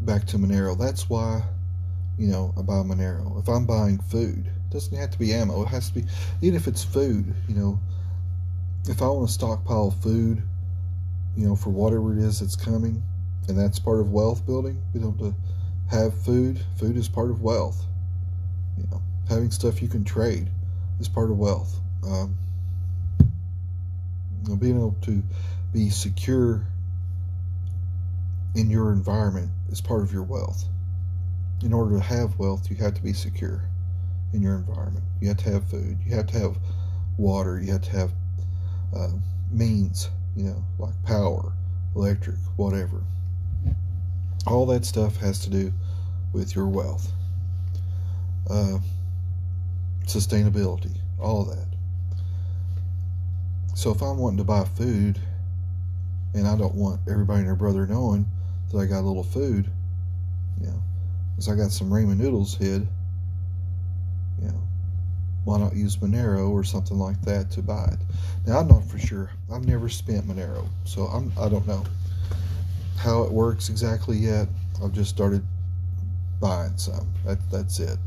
back 0.00 0.26
to 0.26 0.38
Monero. 0.38 0.78
That's 0.78 1.08
why 1.08 1.42
you 2.18 2.28
know, 2.28 2.54
I 2.58 2.62
buy 2.62 2.74
Monero. 2.74 3.38
If 3.40 3.48
I'm 3.48 3.66
buying 3.66 3.98
food, 3.98 4.46
it 4.46 4.72
doesn't 4.72 4.96
have 4.96 5.10
to 5.10 5.18
be 5.18 5.32
ammo. 5.32 5.62
It 5.62 5.68
has 5.68 5.88
to 5.88 5.94
be, 5.96 6.04
even 6.40 6.56
if 6.56 6.66
it's 6.66 6.82
food, 6.82 7.34
you 7.48 7.54
know, 7.54 7.78
if 8.88 9.02
I 9.02 9.08
want 9.08 9.28
to 9.28 9.32
stockpile 9.32 9.90
food, 9.90 10.42
you 11.36 11.46
know, 11.46 11.56
for 11.56 11.70
whatever 11.70 12.16
it 12.16 12.22
is 12.22 12.40
that's 12.40 12.56
coming, 12.56 13.02
and 13.48 13.58
that's 13.58 13.78
part 13.78 14.00
of 14.00 14.12
wealth 14.12 14.44
building, 14.46 14.80
you 14.94 15.00
know, 15.00 15.12
to 15.18 15.34
have 15.90 16.14
food, 16.22 16.60
food 16.78 16.96
is 16.96 17.08
part 17.08 17.30
of 17.30 17.42
wealth. 17.42 17.84
You 18.76 18.86
know, 18.90 19.02
having 19.28 19.50
stuff 19.50 19.80
you 19.80 19.88
can 19.88 20.04
trade 20.04 20.50
is 21.00 21.08
part 21.08 21.30
of 21.30 21.38
wealth. 21.38 21.78
Um, 22.04 22.36
you 24.42 24.50
know, 24.50 24.56
being 24.56 24.76
able 24.76 24.96
to 25.02 25.22
be 25.72 25.90
secure 25.90 26.66
in 28.54 28.70
your 28.70 28.92
environment 28.92 29.50
is 29.70 29.80
part 29.80 30.02
of 30.02 30.12
your 30.12 30.22
wealth 30.22 30.64
in 31.62 31.72
order 31.72 31.96
to 31.96 32.02
have 32.02 32.38
wealth, 32.38 32.70
you 32.70 32.76
have 32.76 32.94
to 32.94 33.02
be 33.02 33.12
secure 33.12 33.62
in 34.32 34.42
your 34.42 34.56
environment. 34.56 35.04
You 35.20 35.28
have 35.28 35.38
to 35.38 35.52
have 35.52 35.70
food. 35.70 35.98
You 36.04 36.14
have 36.14 36.26
to 36.28 36.38
have 36.38 36.58
water. 37.16 37.60
You 37.60 37.72
have 37.72 37.82
to 37.82 37.90
have 37.90 38.12
uh, 38.94 39.08
means, 39.50 40.10
you 40.36 40.44
know, 40.44 40.64
like 40.78 40.94
power, 41.04 41.52
electric, 41.94 42.36
whatever. 42.56 43.02
All 44.46 44.66
that 44.66 44.84
stuff 44.84 45.16
has 45.16 45.40
to 45.40 45.50
do 45.50 45.72
with 46.32 46.54
your 46.54 46.66
wealth. 46.66 47.10
Uh, 48.48 48.78
sustainability, 50.06 50.96
all 51.18 51.42
of 51.42 51.48
that. 51.48 51.66
So 53.74 53.90
if 53.90 54.00
I'm 54.00 54.18
wanting 54.18 54.38
to 54.38 54.44
buy 54.44 54.64
food 54.64 55.20
and 56.34 56.46
I 56.46 56.56
don't 56.56 56.74
want 56.74 57.00
everybody 57.10 57.40
and 57.40 57.48
their 57.48 57.56
brother 57.56 57.86
knowing 57.86 58.26
that 58.70 58.78
I 58.78 58.86
got 58.86 59.00
a 59.00 59.06
little 59.06 59.24
food, 59.24 59.70
you 60.60 60.68
know, 60.68 60.82
because 61.34 61.48
I 61.48 61.56
got 61.56 61.70
some 61.70 61.90
ramen 61.90 62.18
noodles 62.18 62.54
hid. 62.54 62.86
You 64.40 64.48
know, 64.48 64.62
why 65.44 65.58
not 65.58 65.74
use 65.74 65.96
Monero 65.96 66.50
or 66.50 66.62
something 66.62 66.98
like 66.98 67.20
that 67.22 67.50
to 67.52 67.62
buy 67.62 67.84
it? 67.92 67.98
Now 68.46 68.60
I'm 68.60 68.68
not 68.68 68.84
for 68.84 68.98
sure. 68.98 69.30
I've 69.52 69.66
never 69.66 69.88
spent 69.88 70.26
Monero, 70.26 70.68
so 70.84 71.02
I'm 71.02 71.32
I 71.38 71.48
don't 71.48 71.66
know 71.66 71.84
how 72.96 73.22
it 73.22 73.32
works 73.32 73.68
exactly 73.68 74.16
yet. 74.16 74.48
I've 74.82 74.92
just 74.92 75.10
started 75.10 75.44
buying 76.40 76.76
some. 76.76 77.12
That 77.24 77.38
that's 77.50 77.78
it. 77.80 77.98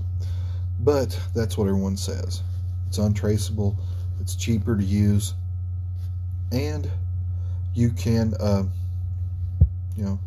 But 0.79 1.19
that's 1.35 1.57
what 1.57 1.67
everyone 1.67 1.97
says. 1.97 2.41
It's 2.87 2.97
untraceable. 2.97 3.77
It's 4.19 4.35
cheaper 4.35 4.77
to 4.77 4.83
use, 4.83 5.33
and 6.51 6.89
you 7.73 7.91
can, 7.91 8.33
uh, 8.39 8.63
you 9.95 10.03
know, 10.03 10.19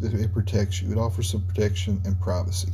it 0.00 0.32
protects 0.32 0.82
you. 0.82 0.92
It 0.92 0.98
offers 0.98 1.30
some 1.30 1.42
protection 1.42 2.00
and 2.04 2.20
privacy. 2.20 2.72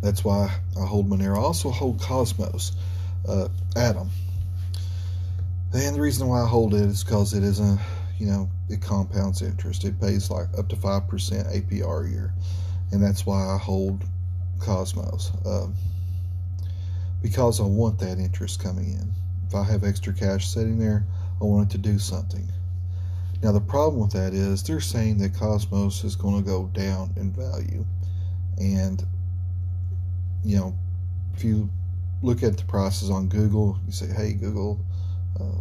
That's 0.00 0.22
why 0.24 0.54
I 0.78 0.84
hold 0.84 1.08
Monero. 1.08 1.36
I 1.36 1.40
also 1.40 1.70
hold 1.70 2.00
Cosmos, 2.00 2.72
uh, 3.28 3.48
Atom. 3.74 4.10
And 5.72 5.96
the 5.96 6.00
reason 6.00 6.28
why 6.28 6.42
I 6.42 6.46
hold 6.46 6.74
it 6.74 6.82
is 6.82 7.02
because 7.02 7.34
it 7.34 7.42
is 7.42 7.58
a, 7.58 7.78
you 8.18 8.26
know, 8.26 8.48
it 8.68 8.80
compounds 8.80 9.42
interest. 9.42 9.84
It 9.84 10.00
pays 10.00 10.30
like 10.30 10.46
up 10.56 10.68
to 10.68 10.76
5% 10.76 11.08
APR 11.08 12.06
a 12.06 12.10
year. 12.10 12.32
And 12.92 13.02
that's 13.02 13.26
why 13.26 13.44
I 13.44 13.58
hold 13.58 14.04
Cosmos. 14.60 15.32
Um, 15.44 15.74
because 17.22 17.60
I 17.60 17.64
want 17.64 17.98
that 18.00 18.18
interest 18.18 18.62
coming 18.62 18.92
in. 18.92 19.12
If 19.48 19.54
I 19.54 19.64
have 19.64 19.82
extra 19.82 20.12
cash 20.12 20.46
sitting 20.48 20.78
there, 20.78 21.04
I 21.40 21.44
want 21.44 21.70
it 21.70 21.72
to 21.72 21.78
do 21.78 21.98
something. 21.98 22.46
Now, 23.42 23.52
the 23.52 23.60
problem 23.60 24.00
with 24.00 24.12
that 24.12 24.32
is 24.32 24.62
they're 24.62 24.80
saying 24.80 25.18
that 25.18 25.34
Cosmos 25.34 26.04
is 26.04 26.16
going 26.16 26.42
to 26.42 26.48
go 26.48 26.66
down 26.72 27.12
in 27.16 27.32
value. 27.32 27.84
And, 28.58 29.04
you 30.44 30.56
know, 30.56 30.74
if 31.34 31.44
you 31.44 31.68
look 32.22 32.42
at 32.42 32.56
the 32.56 32.64
prices 32.64 33.10
on 33.10 33.28
Google, 33.28 33.78
you 33.86 33.92
say, 33.92 34.06
hey, 34.06 34.32
Google, 34.32 34.80
uh, 35.38 35.60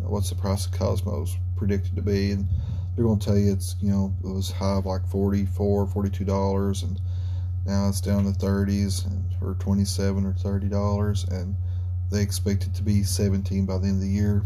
what's 0.00 0.28
the 0.28 0.36
price 0.36 0.66
of 0.66 0.72
Cosmos 0.72 1.36
predicted 1.58 1.96
to 1.96 2.02
be? 2.02 2.30
And 2.30 2.48
they're 2.94 3.04
going 3.04 3.18
to 3.18 3.26
tell 3.26 3.38
you 3.38 3.52
it's, 3.52 3.76
you 3.80 3.90
know, 3.90 4.14
it 4.24 4.28
was 4.28 4.50
high 4.50 4.78
of 4.78 4.86
like 4.86 5.06
44 5.08 5.86
$42, 5.86 6.82
and 6.82 7.00
now 7.66 7.88
it's 7.88 8.00
down 8.00 8.24
to 8.24 8.30
30s 8.30 9.06
and, 9.06 9.24
or 9.42 9.54
27 9.54 10.24
or 10.24 10.32
$30, 10.32 11.30
and 11.30 11.54
they 12.10 12.22
expect 12.22 12.64
it 12.64 12.74
to 12.74 12.82
be 12.82 13.02
17 13.02 13.66
by 13.66 13.78
the 13.78 13.86
end 13.86 13.96
of 13.96 14.00
the 14.00 14.08
year. 14.08 14.42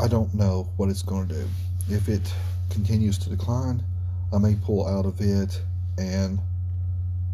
I 0.00 0.08
don't 0.08 0.32
know 0.34 0.70
what 0.76 0.88
it's 0.88 1.02
going 1.02 1.28
to 1.28 1.34
do. 1.34 1.48
If 1.90 2.08
it 2.08 2.32
continues 2.70 3.18
to 3.18 3.30
decline, 3.30 3.82
I 4.32 4.38
may 4.38 4.54
pull 4.54 4.86
out 4.86 5.06
of 5.06 5.20
it 5.20 5.60
and 5.96 6.38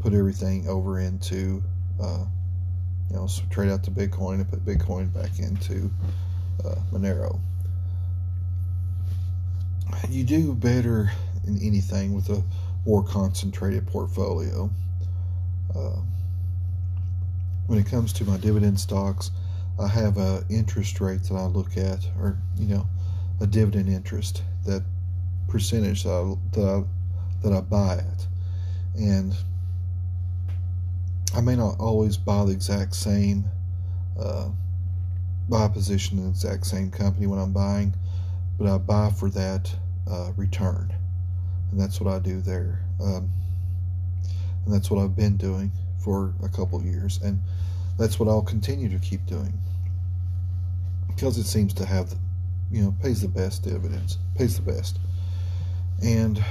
put 0.00 0.12
everything 0.12 0.68
over 0.68 1.00
into, 1.00 1.62
uh, 2.02 2.24
you 3.10 3.16
know, 3.16 3.26
so 3.26 3.42
trade 3.50 3.70
out 3.70 3.84
to 3.84 3.90
Bitcoin 3.90 4.34
and 4.34 4.48
put 4.48 4.64
Bitcoin 4.64 5.12
back 5.12 5.38
into 5.38 5.90
uh, 6.64 6.76
Monero. 6.92 7.40
You 10.14 10.22
do 10.22 10.54
better 10.54 11.10
in 11.44 11.60
anything 11.60 12.14
with 12.14 12.30
a 12.30 12.40
more 12.86 13.02
concentrated 13.02 13.84
portfolio. 13.88 14.70
Uh, 15.74 15.96
when 17.66 17.80
it 17.80 17.86
comes 17.86 18.12
to 18.12 18.24
my 18.24 18.36
dividend 18.36 18.78
stocks, 18.78 19.32
I 19.76 19.88
have 19.88 20.16
a 20.16 20.44
interest 20.48 21.00
rate 21.00 21.24
that 21.24 21.34
I 21.34 21.46
look 21.46 21.76
at, 21.76 22.06
or 22.20 22.38
you 22.56 22.68
know, 22.68 22.86
a 23.40 23.46
dividend 23.48 23.88
interest 23.88 24.44
that 24.64 24.84
percentage 25.48 26.04
that 26.04 26.10
I, 26.12 26.56
that 26.56 26.64
I, 26.64 26.84
that 27.42 27.52
I 27.52 27.60
buy 27.62 27.94
at, 27.94 28.26
and 28.94 29.34
I 31.34 31.40
may 31.40 31.56
not 31.56 31.80
always 31.80 32.16
buy 32.16 32.44
the 32.44 32.52
exact 32.52 32.94
same 32.94 33.46
uh, 34.16 34.48
buy 35.48 35.66
position 35.66 36.18
in 36.18 36.24
the 36.26 36.30
exact 36.30 36.66
same 36.66 36.92
company 36.92 37.26
when 37.26 37.40
I'm 37.40 37.52
buying, 37.52 37.96
but 38.56 38.72
I 38.72 38.78
buy 38.78 39.10
for 39.10 39.28
that 39.30 39.74
uh, 40.10 40.32
return, 40.36 40.94
and 41.70 41.80
that's 41.80 42.00
what 42.00 42.12
I 42.12 42.18
do 42.18 42.40
there, 42.40 42.80
um, 43.00 43.30
and 44.64 44.74
that's 44.74 44.90
what 44.90 45.02
I've 45.02 45.16
been 45.16 45.36
doing 45.36 45.70
for 46.02 46.34
a 46.42 46.48
couple 46.48 46.82
years, 46.82 47.20
and 47.22 47.40
that's 47.98 48.18
what 48.18 48.28
I'll 48.28 48.42
continue 48.42 48.88
to 48.90 48.98
keep 48.98 49.24
doing 49.26 49.52
because 51.14 51.38
it 51.38 51.44
seems 51.44 51.72
to 51.74 51.86
have, 51.86 52.12
you 52.70 52.82
know, 52.82 52.94
pays 53.00 53.22
the 53.22 53.28
best 53.28 53.62
dividends, 53.62 54.18
pays 54.36 54.56
the 54.56 54.62
best. 54.62 54.98
And 56.02 56.42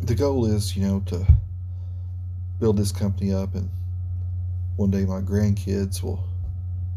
the 0.00 0.14
goal 0.14 0.46
is, 0.46 0.76
you 0.76 0.86
know, 0.86 1.00
to 1.06 1.26
build 2.58 2.78
this 2.78 2.92
company 2.92 3.32
up, 3.32 3.54
and 3.54 3.68
one 4.76 4.90
day 4.90 5.04
my 5.04 5.20
grandkids 5.20 6.02
will 6.02 6.24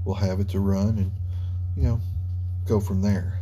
will 0.06 0.16
have 0.16 0.40
it 0.40 0.50
to 0.50 0.60
run, 0.60 0.98
and 0.98 1.12
you 1.76 1.84
know, 1.84 2.02
go 2.66 2.80
from 2.80 3.02
there. 3.02 3.41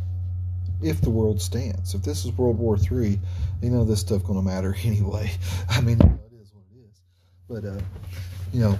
If 0.82 1.00
the 1.00 1.10
world 1.10 1.40
stands, 1.40 1.94
if 1.94 2.02
this 2.02 2.24
is 2.24 2.32
World 2.32 2.58
War 2.58 2.78
Three, 2.78 3.20
you 3.62 3.70
know 3.70 3.84
this 3.84 4.00
stuff 4.00 4.22
going 4.24 4.38
to 4.38 4.44
matter 4.44 4.74
anyway. 4.84 5.30
I 5.68 5.80
mean, 5.80 6.00
it 6.00 6.40
is 6.40 6.52
what 6.52 6.64
it 6.72 6.80
is. 6.88 7.00
But 7.48 7.64
uh, 7.64 7.80
you 8.52 8.60
know, 8.60 8.78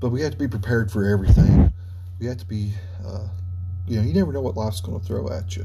but 0.00 0.10
we 0.10 0.20
have 0.22 0.32
to 0.32 0.38
be 0.38 0.48
prepared 0.48 0.90
for 0.90 1.04
everything. 1.04 1.72
We 2.20 2.26
have 2.26 2.38
to 2.38 2.46
be, 2.46 2.72
uh, 3.06 3.28
you 3.86 3.96
know, 3.96 4.02
you 4.02 4.12
never 4.12 4.32
know 4.32 4.40
what 4.40 4.56
life's 4.56 4.80
going 4.80 4.98
to 4.98 5.06
throw 5.06 5.30
at 5.30 5.56
you. 5.56 5.64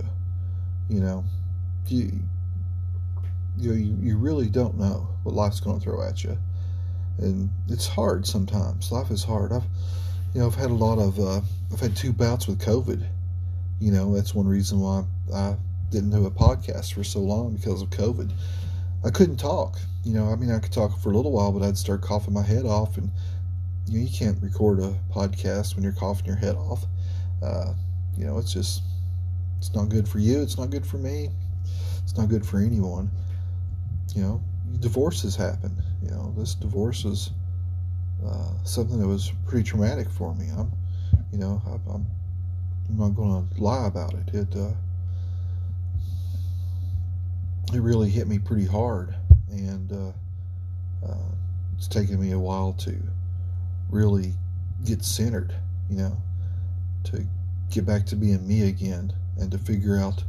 You 0.89 0.99
know, 0.99 1.25
you 1.87 2.11
you 3.57 3.69
know, 3.69 3.75
you, 3.75 3.97
you 4.01 4.17
really 4.17 4.49
don't 4.49 4.77
know 4.77 5.07
what 5.23 5.35
life's 5.35 5.59
going 5.59 5.79
to 5.79 5.83
throw 5.83 6.01
at 6.01 6.23
you, 6.23 6.37
and 7.19 7.49
it's 7.67 7.87
hard 7.87 8.25
sometimes. 8.25 8.91
Life 8.91 9.11
is 9.11 9.23
hard. 9.23 9.51
I've 9.51 9.65
you 10.33 10.41
know 10.41 10.47
I've 10.47 10.55
had 10.55 10.71
a 10.71 10.75
lot 10.75 10.99
of 10.99 11.19
uh, 11.19 11.41
I've 11.71 11.79
had 11.79 11.95
two 11.95 12.13
bouts 12.13 12.47
with 12.47 12.59
COVID. 12.59 13.07
You 13.83 13.91
know 13.91 14.15
that's 14.15 14.33
one 14.33 14.47
reason 14.47 14.79
why 14.79 15.03
I 15.35 15.57
didn't 15.89 16.11
do 16.11 16.25
a 16.25 16.31
podcast 16.31 16.93
for 16.93 17.03
so 17.03 17.19
long 17.19 17.53
because 17.53 17.81
of 17.81 17.89
COVID. 17.89 18.31
I 19.03 19.09
couldn't 19.09 19.35
talk. 19.35 19.77
You 20.05 20.13
know, 20.13 20.31
I 20.31 20.37
mean, 20.37 20.51
I 20.51 20.59
could 20.59 20.71
talk 20.71 20.97
for 21.01 21.11
a 21.11 21.15
little 21.17 21.33
while, 21.33 21.51
but 21.51 21.63
I'd 21.63 21.77
start 21.77 22.01
coughing 22.01 22.33
my 22.33 22.43
head 22.43 22.65
off, 22.65 22.95
and 22.95 23.11
you 23.87 23.99
know, 23.99 24.05
you 24.05 24.09
can't 24.09 24.41
record 24.41 24.79
a 24.79 24.97
podcast 25.11 25.75
when 25.75 25.83
you're 25.83 25.91
coughing 25.91 26.25
your 26.25 26.37
head 26.37 26.55
off. 26.55 26.85
Uh, 27.43 27.73
you 28.17 28.23
know, 28.25 28.37
it's 28.37 28.53
just 28.53 28.83
it's 29.57 29.73
not 29.75 29.89
good 29.89 30.07
for 30.07 30.19
you. 30.19 30.41
It's 30.41 30.57
not 30.57 30.69
good 30.69 30.87
for 30.87 30.97
me. 30.97 31.29
It's 32.03 32.15
not 32.15 32.29
good 32.29 32.45
for 32.45 32.59
anyone. 32.59 33.11
You 34.15 34.21
know, 34.21 34.43
divorces 34.79 35.35
happen. 35.35 35.75
You 36.01 36.09
know, 36.09 36.33
this 36.37 36.55
divorce 36.55 37.03
was 37.03 37.31
uh, 38.25 38.63
something 38.63 38.97
that 39.01 39.07
was 39.09 39.33
pretty 39.45 39.67
traumatic 39.67 40.09
for 40.09 40.33
me. 40.35 40.47
I'm, 40.57 40.71
you 41.33 41.37
know, 41.37 41.61
I, 41.67 41.91
I'm, 41.93 42.05
I'm 42.89 42.97
not 42.97 43.15
going 43.15 43.47
to 43.47 43.61
lie 43.61 43.87
about 43.87 44.13
it. 44.13 44.33
It 44.33 44.55
uh, 44.55 44.71
it 47.73 47.79
really 47.79 48.09
hit 48.09 48.27
me 48.27 48.39
pretty 48.39 48.65
hard, 48.65 49.15
and 49.49 49.91
uh, 49.91 51.07
uh, 51.07 51.31
it's 51.77 51.87
taken 51.87 52.19
me 52.19 52.31
a 52.31 52.39
while 52.39 52.73
to 52.73 52.95
really 53.89 54.33
get 54.85 55.03
centered. 55.03 55.53
You 55.89 55.97
know, 55.97 56.17
to 57.05 57.25
get 57.71 57.85
back 57.85 58.05
to 58.07 58.15
being 58.15 58.47
me 58.47 58.67
again, 58.67 59.11
and 59.39 59.51
to 59.51 59.57
figure 59.57 59.97
out, 59.97 60.23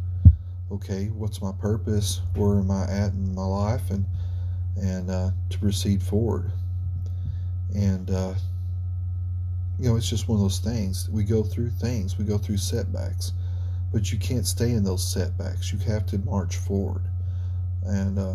okay, 0.70 1.06
what's 1.06 1.42
my 1.42 1.52
purpose? 1.52 2.20
Where 2.34 2.58
am 2.58 2.70
I 2.70 2.84
at 2.84 3.12
in 3.12 3.34
my 3.34 3.44
life? 3.44 3.90
And 3.90 4.06
and 4.76 5.10
uh, 5.10 5.30
to 5.50 5.58
proceed 5.58 6.02
forward. 6.02 6.50
And 7.74 8.10
uh, 8.10 8.34
you 9.78 9.88
know, 9.88 9.96
it's 9.96 10.08
just 10.08 10.28
one 10.28 10.36
of 10.36 10.42
those 10.42 10.58
things. 10.58 11.08
We 11.10 11.24
go 11.24 11.42
through 11.42 11.70
things. 11.70 12.16
We 12.16 12.24
go 12.24 12.38
through 12.38 12.58
setbacks, 12.58 13.32
but 13.92 14.12
you 14.12 14.18
can't 14.18 14.46
stay 14.46 14.70
in 14.70 14.84
those 14.84 15.06
setbacks. 15.06 15.72
You 15.72 15.78
have 15.80 16.06
to 16.06 16.18
march 16.18 16.56
forward. 16.56 17.02
And 17.84 18.18
uh, 18.18 18.34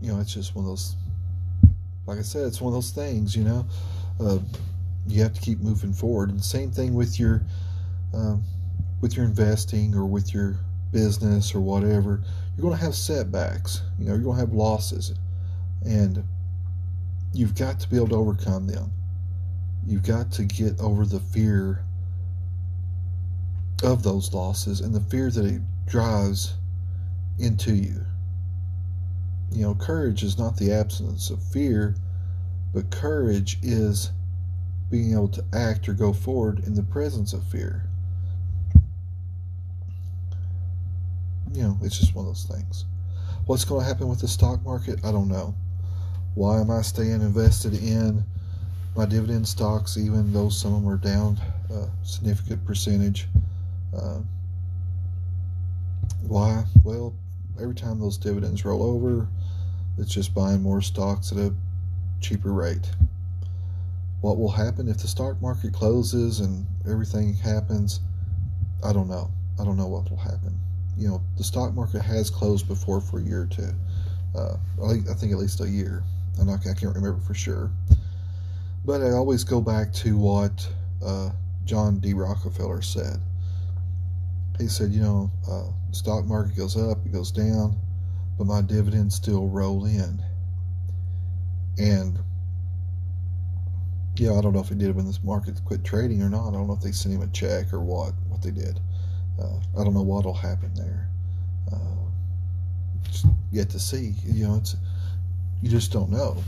you 0.00 0.12
know, 0.12 0.20
it's 0.20 0.32
just 0.32 0.54
one 0.54 0.64
of 0.64 0.70
those. 0.70 0.94
Like 2.06 2.18
I 2.18 2.22
said, 2.22 2.46
it's 2.46 2.60
one 2.60 2.72
of 2.72 2.74
those 2.74 2.90
things. 2.90 3.36
You 3.36 3.44
know, 3.44 3.66
uh, 4.20 4.38
you 5.06 5.22
have 5.22 5.34
to 5.34 5.40
keep 5.40 5.60
moving 5.60 5.92
forward. 5.92 6.30
And 6.30 6.42
same 6.42 6.70
thing 6.70 6.94
with 6.94 7.18
your 7.18 7.42
um, 8.14 8.44
with 9.00 9.16
your 9.16 9.26
investing 9.26 9.94
or 9.94 10.06
with 10.06 10.32
your 10.32 10.56
business 10.92 11.54
or 11.54 11.60
whatever. 11.60 12.22
You're 12.56 12.62
going 12.62 12.78
to 12.78 12.84
have 12.84 12.94
setbacks. 12.94 13.82
You 13.98 14.06
know, 14.06 14.12
you're 14.14 14.22
going 14.22 14.36
to 14.36 14.40
have 14.40 14.52
losses, 14.52 15.14
and 15.84 16.24
you've 17.32 17.54
got 17.54 17.80
to 17.80 17.90
be 17.90 17.96
able 17.96 18.08
to 18.08 18.16
overcome 18.16 18.66
them. 18.66 18.90
You've 19.88 20.02
got 20.02 20.30
to 20.32 20.44
get 20.44 20.78
over 20.80 21.06
the 21.06 21.18
fear 21.18 21.82
of 23.82 24.02
those 24.02 24.34
losses 24.34 24.82
and 24.82 24.94
the 24.94 25.00
fear 25.00 25.30
that 25.30 25.46
it 25.46 25.62
drives 25.86 26.52
into 27.38 27.72
you. 27.72 28.04
You 29.50 29.62
know, 29.62 29.74
courage 29.74 30.22
is 30.22 30.36
not 30.36 30.58
the 30.58 30.72
absence 30.72 31.30
of 31.30 31.42
fear, 31.42 31.94
but 32.74 32.90
courage 32.90 33.58
is 33.62 34.10
being 34.90 35.12
able 35.12 35.28
to 35.28 35.44
act 35.54 35.88
or 35.88 35.94
go 35.94 36.12
forward 36.12 36.64
in 36.66 36.74
the 36.74 36.82
presence 36.82 37.32
of 37.32 37.42
fear. 37.44 37.84
You 41.54 41.62
know, 41.62 41.78
it's 41.80 41.98
just 41.98 42.14
one 42.14 42.26
of 42.26 42.30
those 42.30 42.44
things. 42.44 42.84
What's 43.46 43.64
going 43.64 43.80
to 43.80 43.86
happen 43.86 44.08
with 44.08 44.20
the 44.20 44.28
stock 44.28 44.62
market? 44.66 45.02
I 45.02 45.12
don't 45.12 45.28
know. 45.28 45.54
Why 46.34 46.60
am 46.60 46.70
I 46.70 46.82
staying 46.82 47.22
invested 47.22 47.72
in 47.72 48.22
my 48.96 49.06
dividend 49.06 49.46
stocks, 49.46 49.96
even 49.96 50.32
though 50.32 50.48
some 50.48 50.74
of 50.74 50.82
them 50.82 50.90
are 50.90 50.96
down 50.96 51.40
a 51.70 51.88
significant 52.04 52.64
percentage? 52.64 53.28
Uh, 53.96 54.18
why? 56.26 56.64
Well, 56.82 57.14
every 57.60 57.74
time 57.74 58.00
those 58.00 58.18
dividends 58.18 58.64
roll 58.64 58.82
over, 58.82 59.28
it's 59.98 60.12
just 60.12 60.34
buying 60.34 60.62
more 60.62 60.80
stocks 60.80 61.32
at 61.32 61.38
a 61.38 61.54
cheaper 62.20 62.52
rate. 62.52 62.90
What 64.20 64.38
will 64.38 64.50
happen 64.50 64.88
if 64.88 64.98
the 64.98 65.08
stock 65.08 65.40
market 65.40 65.72
closes 65.72 66.40
and 66.40 66.66
everything 66.88 67.34
happens? 67.34 68.00
I 68.84 68.92
don't 68.92 69.08
know. 69.08 69.30
I 69.60 69.64
don't 69.64 69.76
know 69.76 69.86
what 69.86 70.10
will 70.10 70.18
happen. 70.18 70.58
You 70.96 71.08
know, 71.08 71.22
the 71.36 71.44
stock 71.44 71.74
market 71.74 72.02
has 72.02 72.30
closed 72.30 72.66
before 72.66 73.00
for 73.00 73.18
a 73.20 73.22
year 73.22 73.42
or 73.42 73.46
two. 73.46 73.70
Uh, 74.36 74.56
I 74.84 75.14
think 75.14 75.32
at 75.32 75.38
least 75.38 75.60
a 75.60 75.68
year. 75.68 76.02
I'm 76.40 76.46
not, 76.46 76.60
I 76.60 76.74
can't 76.74 76.94
remember 76.94 77.20
for 77.20 77.34
sure. 77.34 77.70
But 78.88 79.02
I 79.02 79.10
always 79.10 79.44
go 79.44 79.60
back 79.60 79.92
to 80.04 80.16
what 80.16 80.66
uh, 81.04 81.28
John 81.66 81.98
D. 81.98 82.14
Rockefeller 82.14 82.80
said. 82.80 83.20
He 84.58 84.66
said, 84.66 84.92
you 84.92 85.02
know, 85.02 85.30
uh, 85.46 85.64
stock 85.92 86.24
market 86.24 86.56
goes 86.56 86.74
up, 86.74 86.96
it 87.04 87.12
goes 87.12 87.30
down, 87.30 87.76
but 88.38 88.46
my 88.46 88.62
dividends 88.62 89.14
still 89.14 89.46
roll 89.46 89.84
in. 89.84 90.22
And 91.76 92.18
yeah, 94.16 94.32
I 94.32 94.40
don't 94.40 94.54
know 94.54 94.60
if 94.60 94.70
he 94.70 94.74
did 94.74 94.96
when 94.96 95.04
this 95.04 95.22
market 95.22 95.60
quit 95.66 95.84
trading 95.84 96.22
or 96.22 96.30
not. 96.30 96.48
I 96.48 96.52
don't 96.52 96.66
know 96.66 96.72
if 96.72 96.80
they 96.80 96.92
sent 96.92 97.14
him 97.14 97.20
a 97.20 97.26
check 97.26 97.74
or 97.74 97.80
what, 97.80 98.14
what 98.28 98.40
they 98.40 98.52
did. 98.52 98.80
Uh, 99.38 99.58
I 99.78 99.84
don't 99.84 99.92
know 99.92 100.00
what'll 100.00 100.32
happen 100.32 100.72
there. 100.74 101.10
Uh, 101.70 103.28
yet 103.52 103.68
to 103.68 103.78
see. 103.78 104.14
You 104.24 104.48
know, 104.48 104.54
it's 104.54 104.76
you 105.60 105.68
just 105.68 105.92
don't 105.92 106.08
know. 106.08 106.42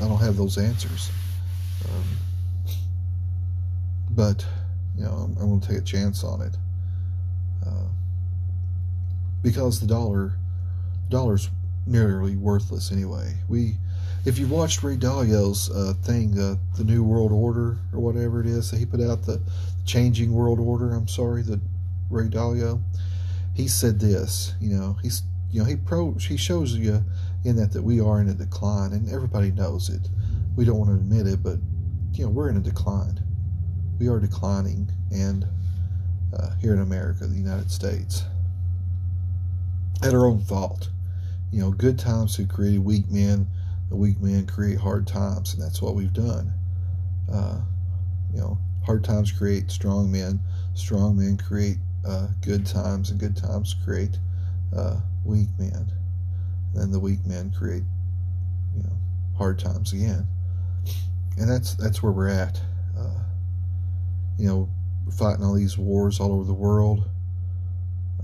I 0.00 0.08
don't 0.08 0.20
have 0.20 0.38
those 0.38 0.56
answers. 0.56 1.10
Um, 1.84 2.04
but 4.10 4.46
you 4.96 5.04
know, 5.04 5.10
I'm, 5.10 5.36
I'm 5.38 5.48
going 5.48 5.60
to 5.60 5.68
take 5.68 5.78
a 5.78 5.84
chance 5.84 6.22
on 6.24 6.42
it 6.42 6.56
uh, 7.66 7.88
because 9.42 9.80
the 9.80 9.86
dollar, 9.86 10.34
the 11.04 11.10
dollar's 11.10 11.48
nearly 11.86 12.36
worthless 12.36 12.92
anyway. 12.92 13.34
We 13.48 13.76
if 14.24 14.38
you 14.38 14.46
watched 14.46 14.84
Ray 14.84 14.96
Dalio's 14.96 15.68
uh, 15.70 15.94
thing, 16.04 16.38
uh, 16.38 16.54
the 16.76 16.84
New 16.84 17.02
World 17.02 17.32
Order 17.32 17.78
or 17.92 17.98
whatever 17.98 18.40
it 18.40 18.46
is 18.46 18.70
that 18.70 18.78
he 18.78 18.86
put 18.86 19.00
out, 19.00 19.22
the 19.26 19.40
Changing 19.84 20.32
World 20.32 20.60
Order. 20.60 20.94
I'm 20.94 21.08
sorry, 21.08 21.42
the 21.42 21.60
Ray 22.08 22.28
Dalio. 22.28 22.80
He 23.54 23.66
said 23.66 23.98
this. 23.98 24.54
You 24.60 24.76
know, 24.76 24.96
he's 25.02 25.22
you 25.50 25.60
know 25.60 25.64
he 25.64 25.76
pro 25.76 26.12
he 26.14 26.36
shows 26.36 26.74
you 26.74 27.04
in 27.44 27.56
that 27.56 27.72
that 27.72 27.82
we 27.82 28.00
are 28.00 28.20
in 28.20 28.28
a 28.28 28.34
decline, 28.34 28.92
and 28.92 29.12
everybody 29.12 29.50
knows 29.50 29.88
it. 29.88 30.08
We 30.56 30.64
don't 30.64 30.78
want 30.78 30.90
to 30.90 30.96
admit 30.96 31.26
it, 31.26 31.42
but 31.42 31.58
you 32.12 32.24
know 32.24 32.30
we're 32.30 32.48
in 32.48 32.56
a 32.56 32.60
decline. 32.60 33.20
We 33.98 34.08
are 34.08 34.18
declining, 34.18 34.90
and 35.10 35.46
uh, 36.36 36.50
here 36.60 36.72
in 36.72 36.80
America, 36.80 37.26
the 37.26 37.36
United 37.36 37.70
States, 37.70 38.24
at 40.02 40.14
our 40.14 40.26
own 40.26 40.40
fault. 40.40 40.90
You 41.50 41.60
know, 41.60 41.70
good 41.70 41.98
times 41.98 42.34
who 42.34 42.46
created 42.46 42.82
weak 42.82 43.10
men 43.10 43.46
the 43.92 43.98
weak 43.98 44.22
men 44.22 44.46
create 44.46 44.78
hard 44.78 45.06
times, 45.06 45.52
and 45.52 45.62
that's 45.62 45.82
what 45.82 45.94
we've 45.94 46.14
done. 46.14 46.50
Uh, 47.30 47.60
you 48.32 48.40
know, 48.40 48.56
hard 48.86 49.04
times 49.04 49.30
create 49.30 49.70
strong 49.70 50.10
men. 50.10 50.40
Strong 50.72 51.18
men 51.18 51.36
create 51.36 51.76
uh, 52.08 52.28
good 52.40 52.64
times, 52.64 53.10
and 53.10 53.20
good 53.20 53.36
times 53.36 53.76
create 53.84 54.18
uh, 54.74 54.98
weak 55.26 55.48
men. 55.58 55.92
And 56.72 56.82
then 56.82 56.90
the 56.90 56.98
weak 56.98 57.18
men 57.26 57.52
create, 57.52 57.82
you 58.74 58.82
know, 58.82 58.96
hard 59.36 59.58
times 59.58 59.92
again. 59.92 60.26
And 61.38 61.48
that's 61.48 61.74
that's 61.74 62.02
where 62.02 62.12
we're 62.12 62.28
at. 62.28 62.60
Uh, 62.98 63.20
you 64.38 64.46
know, 64.46 64.68
fighting 65.16 65.44
all 65.44 65.54
these 65.54 65.78
wars 65.78 66.20
all 66.20 66.32
over 66.32 66.44
the 66.44 66.52
world, 66.52 67.08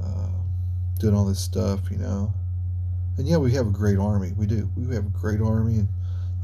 uh, 0.03 0.29
doing 0.99 1.15
all 1.15 1.25
this 1.25 1.41
stuff. 1.41 1.91
You 1.91 1.99
know, 1.99 2.33
and 3.17 3.27
yeah, 3.27 3.37
we 3.37 3.53
have 3.53 3.67
a 3.67 3.71
great 3.71 3.99
army. 3.99 4.33
We 4.37 4.47
do. 4.47 4.71
We 4.77 4.95
have 4.95 5.07
a 5.07 5.11
great 5.11 5.41
army, 5.41 5.79
and 5.79 5.89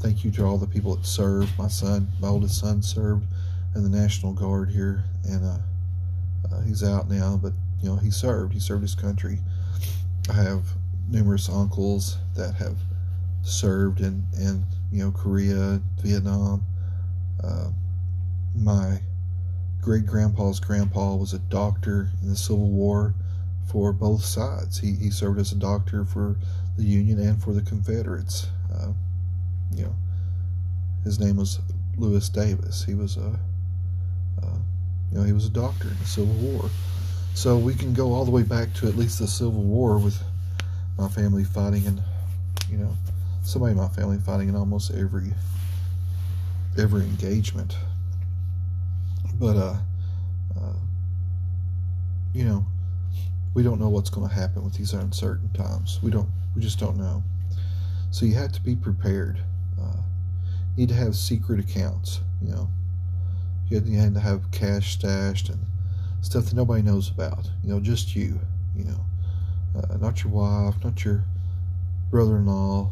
thank 0.01 0.23
you 0.23 0.31
to 0.31 0.45
all 0.45 0.57
the 0.57 0.67
people 0.67 0.95
that 0.95 1.05
serve. 1.05 1.49
My 1.57 1.67
son, 1.67 2.09
my 2.19 2.27
oldest 2.27 2.59
son, 2.59 2.81
served 2.81 3.25
in 3.75 3.83
the 3.83 3.89
National 3.89 4.33
Guard 4.33 4.69
here, 4.69 5.03
and 5.23 5.45
uh, 5.45 5.57
uh, 6.51 6.61
he's 6.61 6.83
out 6.83 7.09
now. 7.09 7.39
But 7.41 7.53
you 7.81 7.89
know, 7.89 7.97
he 7.97 8.09
served. 8.09 8.53
He 8.53 8.59
served 8.59 8.81
his 8.81 8.95
country. 8.95 9.39
I 10.29 10.33
have 10.33 10.65
numerous 11.07 11.49
uncles 11.49 12.17
that 12.35 12.55
have 12.55 12.77
served 13.43 13.99
and 13.99 14.23
in 14.33 14.65
you 14.95 15.03
know 15.03 15.11
Korea, 15.11 15.81
Vietnam. 16.01 16.63
Uh, 17.43 17.67
my 18.55 19.01
great 19.81 20.05
grandpa's 20.05 20.61
grandpa 20.61 21.15
was 21.15 21.33
a 21.33 21.39
doctor 21.39 22.09
in 22.21 22.29
the 22.29 22.35
Civil 22.35 22.69
War 22.69 23.13
for 23.69 23.91
both 23.91 24.23
sides. 24.23 24.79
He, 24.79 24.93
he 24.93 25.09
served 25.09 25.37
as 25.37 25.51
a 25.51 25.55
doctor 25.55 26.05
for 26.05 26.37
the 26.77 26.83
Union 26.83 27.19
and 27.19 27.43
for 27.43 27.51
the 27.51 27.61
Confederates. 27.61 28.47
Uh, 28.73 28.93
you 29.75 29.83
know, 29.83 29.95
his 31.03 31.19
name 31.19 31.35
was 31.35 31.59
Lewis 31.97 32.29
Davis. 32.29 32.85
He 32.85 32.93
was 32.95 33.17
a, 33.17 33.37
uh, 34.41 34.57
you 35.11 35.17
know, 35.17 35.23
he 35.23 35.33
was 35.33 35.45
a 35.45 35.51
doctor 35.51 35.89
in 35.89 35.99
the 35.99 36.05
Civil 36.05 36.35
War. 36.35 36.69
So 37.33 37.57
we 37.57 37.73
can 37.73 37.93
go 37.93 38.13
all 38.13 38.23
the 38.23 38.31
way 38.31 38.43
back 38.43 38.73
to 38.75 38.87
at 38.87 38.95
least 38.95 39.19
the 39.19 39.27
Civil 39.27 39.63
War 39.63 39.97
with 39.97 40.23
my 40.97 41.09
family 41.09 41.43
fighting 41.43 41.85
and 41.85 42.01
you 42.69 42.77
know, 42.77 42.95
somebody 43.45 43.71
in 43.71 43.77
my 43.77 43.87
family 43.89 44.17
fighting 44.17 44.49
in 44.49 44.55
almost 44.55 44.91
every 44.91 45.33
every 46.77 47.03
engagement. 47.03 47.77
But 49.35 49.55
uh, 49.55 49.77
uh 50.59 50.73
you 52.33 52.43
know, 52.43 52.65
we 53.53 53.63
don't 53.63 53.79
know 53.79 53.89
what's 53.89 54.09
going 54.09 54.27
to 54.27 54.33
happen 54.33 54.63
with 54.63 54.73
these 54.73 54.93
uncertain 54.93 55.49
times. 55.53 55.99
We 56.03 56.11
don't. 56.11 56.29
We 56.55 56.61
just 56.61 56.79
don't 56.79 56.97
know. 56.97 57.23
So 58.11 58.25
you 58.25 58.35
have 58.35 58.51
to 58.53 58.61
be 58.61 58.75
prepared. 58.75 59.39
Uh, 59.81 60.01
you 60.75 60.85
need 60.85 60.89
to 60.89 60.95
have 60.95 61.15
secret 61.15 61.59
accounts. 61.59 62.21
You 62.41 62.51
know, 62.51 62.69
you 63.69 63.77
have 63.77 64.13
to 64.13 64.19
have 64.19 64.51
cash 64.51 64.93
stashed 64.93 65.49
and 65.49 65.59
stuff 66.21 66.45
that 66.45 66.55
nobody 66.55 66.81
knows 66.81 67.09
about. 67.09 67.49
You 67.63 67.69
know, 67.69 67.79
just 67.79 68.15
you. 68.15 68.39
You 68.75 68.85
know, 68.85 69.05
uh, 69.77 69.97
not 69.97 70.23
your 70.23 70.33
wife, 70.33 70.75
not 70.83 71.03
your 71.05 71.23
brother-in-law, 72.11 72.91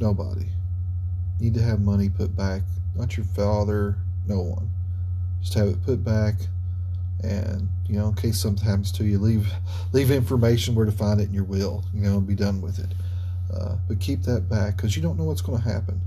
nobody. 0.00 0.46
Need 1.40 1.54
to 1.54 1.62
have 1.62 1.80
money 1.80 2.08
put 2.08 2.36
back. 2.36 2.62
Not 2.94 3.16
your 3.16 3.26
father, 3.26 3.96
no 4.26 4.40
one. 4.40 4.70
Just 5.40 5.54
have 5.54 5.68
it 5.68 5.84
put 5.84 6.02
back 6.04 6.34
and 7.22 7.68
you 7.88 7.98
know 7.98 8.08
in 8.08 8.14
case 8.14 8.38
something 8.38 8.64
happens 8.64 8.92
to 8.92 9.04
you 9.04 9.18
leave 9.18 9.50
leave 9.92 10.10
information 10.10 10.74
where 10.74 10.84
to 10.84 10.92
find 10.92 11.20
it 11.20 11.28
in 11.28 11.34
your 11.34 11.44
will 11.44 11.84
you 11.94 12.02
know 12.02 12.18
and 12.18 12.26
be 12.26 12.34
done 12.34 12.60
with 12.60 12.78
it 12.78 12.90
uh, 13.54 13.76
but 13.88 13.98
keep 14.00 14.22
that 14.22 14.48
back 14.48 14.76
because 14.76 14.96
you 14.96 15.02
don't 15.02 15.16
know 15.16 15.24
what's 15.24 15.40
going 15.40 15.60
to 15.60 15.68
happen 15.68 16.00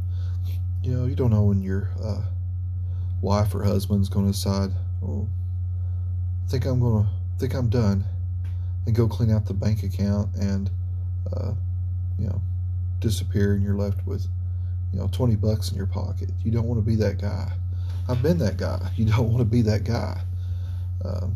you 0.84 0.92
know 0.92 1.06
you 1.06 1.16
don't 1.16 1.32
know 1.32 1.44
when 1.44 1.62
your 1.62 1.90
uh, 2.04 2.22
wife 3.22 3.54
or 3.56 3.64
husband's 3.64 4.10
going 4.10 4.26
to 4.26 4.32
decide 4.32 4.72
oh 5.04 5.28
I 6.46 6.50
think 6.50 6.66
I'm 6.66 6.80
going 6.80 7.04
to 7.04 7.10
think 7.40 7.54
I'm 7.54 7.70
done 7.70 8.04
and 8.86 8.96
go 8.96 9.08
clean 9.08 9.32
out 9.32 9.46
the 9.46 9.54
bank 9.54 9.84
account 9.84 10.36
and 10.36 10.70
uh, 11.36 11.54
you 12.18 12.28
know 12.28 12.42
disappear 13.00 13.54
and 13.54 13.64
you're 13.64 13.76
left 13.76 14.06
with 14.06 14.28
you 14.94 15.00
know 15.00 15.08
20 15.12 15.36
bucks 15.36 15.72
in 15.72 15.78
your 15.78 15.86
pocket 15.86 16.30
you 16.44 16.52
don't 16.52 16.66
want 16.66 16.80
to 16.80 16.86
be 16.86 16.96
that 16.96 17.20
guy 17.22 17.52
I've 18.08 18.24
been 18.24 18.38
that 18.40 18.58
guy 18.58 18.92
you 18.96 19.06
don't 19.06 19.30
want 19.30 19.40
to 19.40 19.46
be 19.46 19.62
that 19.64 19.84
guy 19.84 20.22
um, 21.06 21.36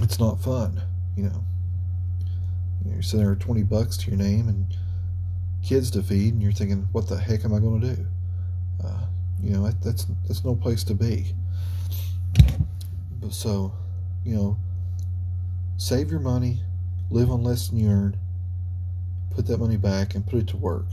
it's 0.00 0.18
not 0.18 0.40
fun, 0.40 0.82
you 1.16 1.24
know. 1.24 1.44
You're 2.84 3.02
sitting 3.02 3.20
there 3.20 3.30
with 3.30 3.40
20 3.40 3.62
bucks 3.62 3.96
to 3.98 4.10
your 4.10 4.18
name 4.18 4.48
and 4.48 4.66
kids 5.64 5.90
to 5.92 6.02
feed, 6.02 6.34
and 6.34 6.42
you're 6.42 6.52
thinking, 6.52 6.88
what 6.92 7.08
the 7.08 7.16
heck 7.16 7.44
am 7.44 7.54
I 7.54 7.60
going 7.60 7.80
to 7.80 7.94
do? 7.94 8.06
Uh, 8.84 9.04
you 9.40 9.50
know, 9.50 9.64
that, 9.66 9.80
that's, 9.80 10.06
that's 10.26 10.44
no 10.44 10.56
place 10.56 10.82
to 10.84 10.94
be. 10.94 11.34
But 13.20 13.32
so, 13.32 13.72
you 14.24 14.34
know, 14.34 14.56
save 15.76 16.10
your 16.10 16.20
money, 16.20 16.60
live 17.10 17.30
on 17.30 17.44
less 17.44 17.68
than 17.68 17.78
you 17.78 17.88
earn, 17.88 18.16
put 19.34 19.46
that 19.46 19.58
money 19.58 19.76
back 19.76 20.14
and 20.14 20.26
put 20.26 20.40
it 20.40 20.46
to 20.48 20.56
work. 20.56 20.86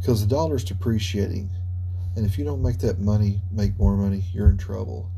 Because 0.00 0.20
the 0.20 0.28
dollar's 0.28 0.64
depreciating, 0.64 1.50
and 2.16 2.26
if 2.26 2.38
you 2.38 2.44
don't 2.44 2.62
make 2.62 2.78
that 2.78 2.98
money 2.98 3.40
make 3.50 3.78
more 3.78 3.96
money, 3.96 4.24
you're 4.32 4.50
in 4.50 4.58
trouble. 4.58 5.10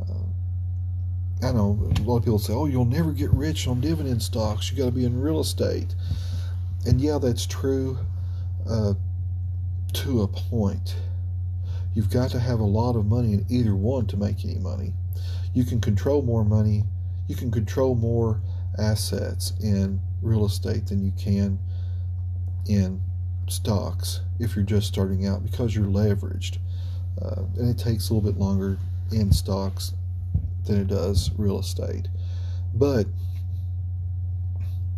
Uh, 0.00 1.46
I 1.46 1.52
know 1.52 1.92
a 1.96 2.00
lot 2.02 2.18
of 2.18 2.24
people 2.24 2.38
say, 2.38 2.52
"Oh, 2.52 2.66
you'll 2.66 2.84
never 2.84 3.12
get 3.12 3.30
rich 3.32 3.66
on 3.68 3.80
dividend 3.80 4.22
stocks. 4.22 4.70
You 4.70 4.76
got 4.76 4.86
to 4.86 4.92
be 4.92 5.04
in 5.04 5.20
real 5.20 5.40
estate." 5.40 5.94
And 6.86 7.00
yeah, 7.00 7.18
that's 7.18 7.46
true 7.46 7.98
uh, 8.68 8.94
to 9.92 10.22
a 10.22 10.28
point. 10.28 10.96
You've 11.94 12.10
got 12.10 12.30
to 12.30 12.38
have 12.38 12.60
a 12.60 12.64
lot 12.64 12.96
of 12.96 13.06
money 13.06 13.32
in 13.32 13.46
either 13.48 13.74
one 13.74 14.06
to 14.08 14.16
make 14.16 14.44
any 14.44 14.58
money. 14.58 14.92
You 15.52 15.64
can 15.64 15.80
control 15.80 16.22
more 16.22 16.44
money. 16.44 16.84
You 17.26 17.36
can 17.36 17.50
control 17.50 17.94
more 17.94 18.40
assets 18.78 19.52
in 19.60 20.00
real 20.22 20.44
estate 20.44 20.86
than 20.86 21.04
you 21.04 21.12
can 21.18 21.58
in 22.68 23.00
stocks 23.48 24.20
if 24.38 24.54
you're 24.54 24.64
just 24.64 24.86
starting 24.86 25.26
out 25.26 25.44
because 25.44 25.74
you're 25.74 25.86
leveraged. 25.86 26.58
Uh, 27.20 27.42
and 27.58 27.68
it 27.68 27.78
takes 27.78 28.08
a 28.08 28.14
little 28.14 28.30
bit 28.30 28.38
longer 28.38 28.78
in 29.12 29.32
stocks 29.32 29.92
than 30.66 30.80
it 30.80 30.86
does 30.86 31.30
real 31.36 31.58
estate. 31.58 32.08
But 32.74 33.06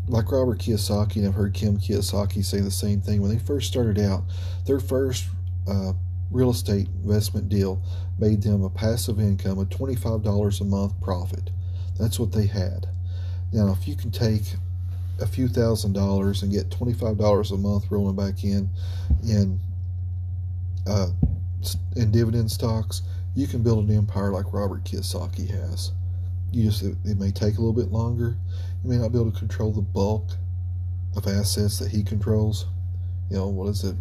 like 0.09 0.31
Robert 0.31 0.59
Kiyosaki, 0.59 1.17
and 1.17 1.29
I've 1.29 1.35
heard 1.35 1.55
Kim 1.55 1.79
Kiyosaki 1.79 2.45
say 2.45 2.61
the 2.61 2.71
same 2.71 3.01
thing. 3.01 3.21
When 3.23 3.31
they 3.31 3.39
first 3.39 3.69
started 3.69 3.99
out, 3.99 4.25
their 4.67 4.81
first 4.81 5.27
uh, 5.69 5.93
real 6.31 6.51
estate 6.51 6.89
investment 7.03 7.49
deal 7.49 7.83
made 8.19 8.43
them 8.43 8.63
a 8.63 8.71
passive 8.71 9.21
income 9.21 9.59
of 9.59 9.69
$25 9.69 10.61
a 10.61 10.65
month 10.65 11.01
profit. 11.01 11.51
That's 11.99 12.19
what 12.19 12.33
they 12.33 12.47
had. 12.47 12.89
Now, 13.53 13.73
if 13.73 13.87
you 13.87 13.95
can 13.95 14.11
take 14.11 14.55
a 15.23 15.27
few 15.27 15.49
thousand 15.49 15.93
dollars 15.93 16.43
and 16.43 16.53
get 16.53 16.69
$25 16.71 17.53
a 17.53 17.57
month 17.57 17.91
rolling 17.91 18.17
back 18.17 18.45
in 18.45 18.69
in 19.23 19.59
uh, 20.87 21.09
in 21.97 22.11
dividend 22.11 22.51
stocks, 22.51 23.03
you 23.35 23.47
can 23.47 23.63
build 23.63 23.89
an 23.89 23.97
empire 23.97 24.33
like 24.33 24.53
Robert 24.53 24.85
Kiyosaki 24.85 25.49
has. 25.49 25.93
You 26.51 26.65
just 26.65 26.83
it, 26.83 26.97
it 27.05 27.19
may 27.19 27.31
take 27.31 27.57
a 27.57 27.61
little 27.61 27.73
bit 27.73 27.93
longer. 27.93 28.37
You 28.83 28.91
may 28.91 28.99
not 28.99 29.13
be 29.13 29.19
able 29.19 29.31
to 29.31 29.39
control 29.39 29.73
the 29.73 29.81
bulk 29.81 30.31
of 31.17 31.27
assets 31.27 31.79
that 31.79 31.91
he 31.91 32.03
controls. 32.03 32.67
You 33.31 33.37
know, 33.37 33.49
what 33.49 33.69
is 33.69 33.85
it? 33.85 33.97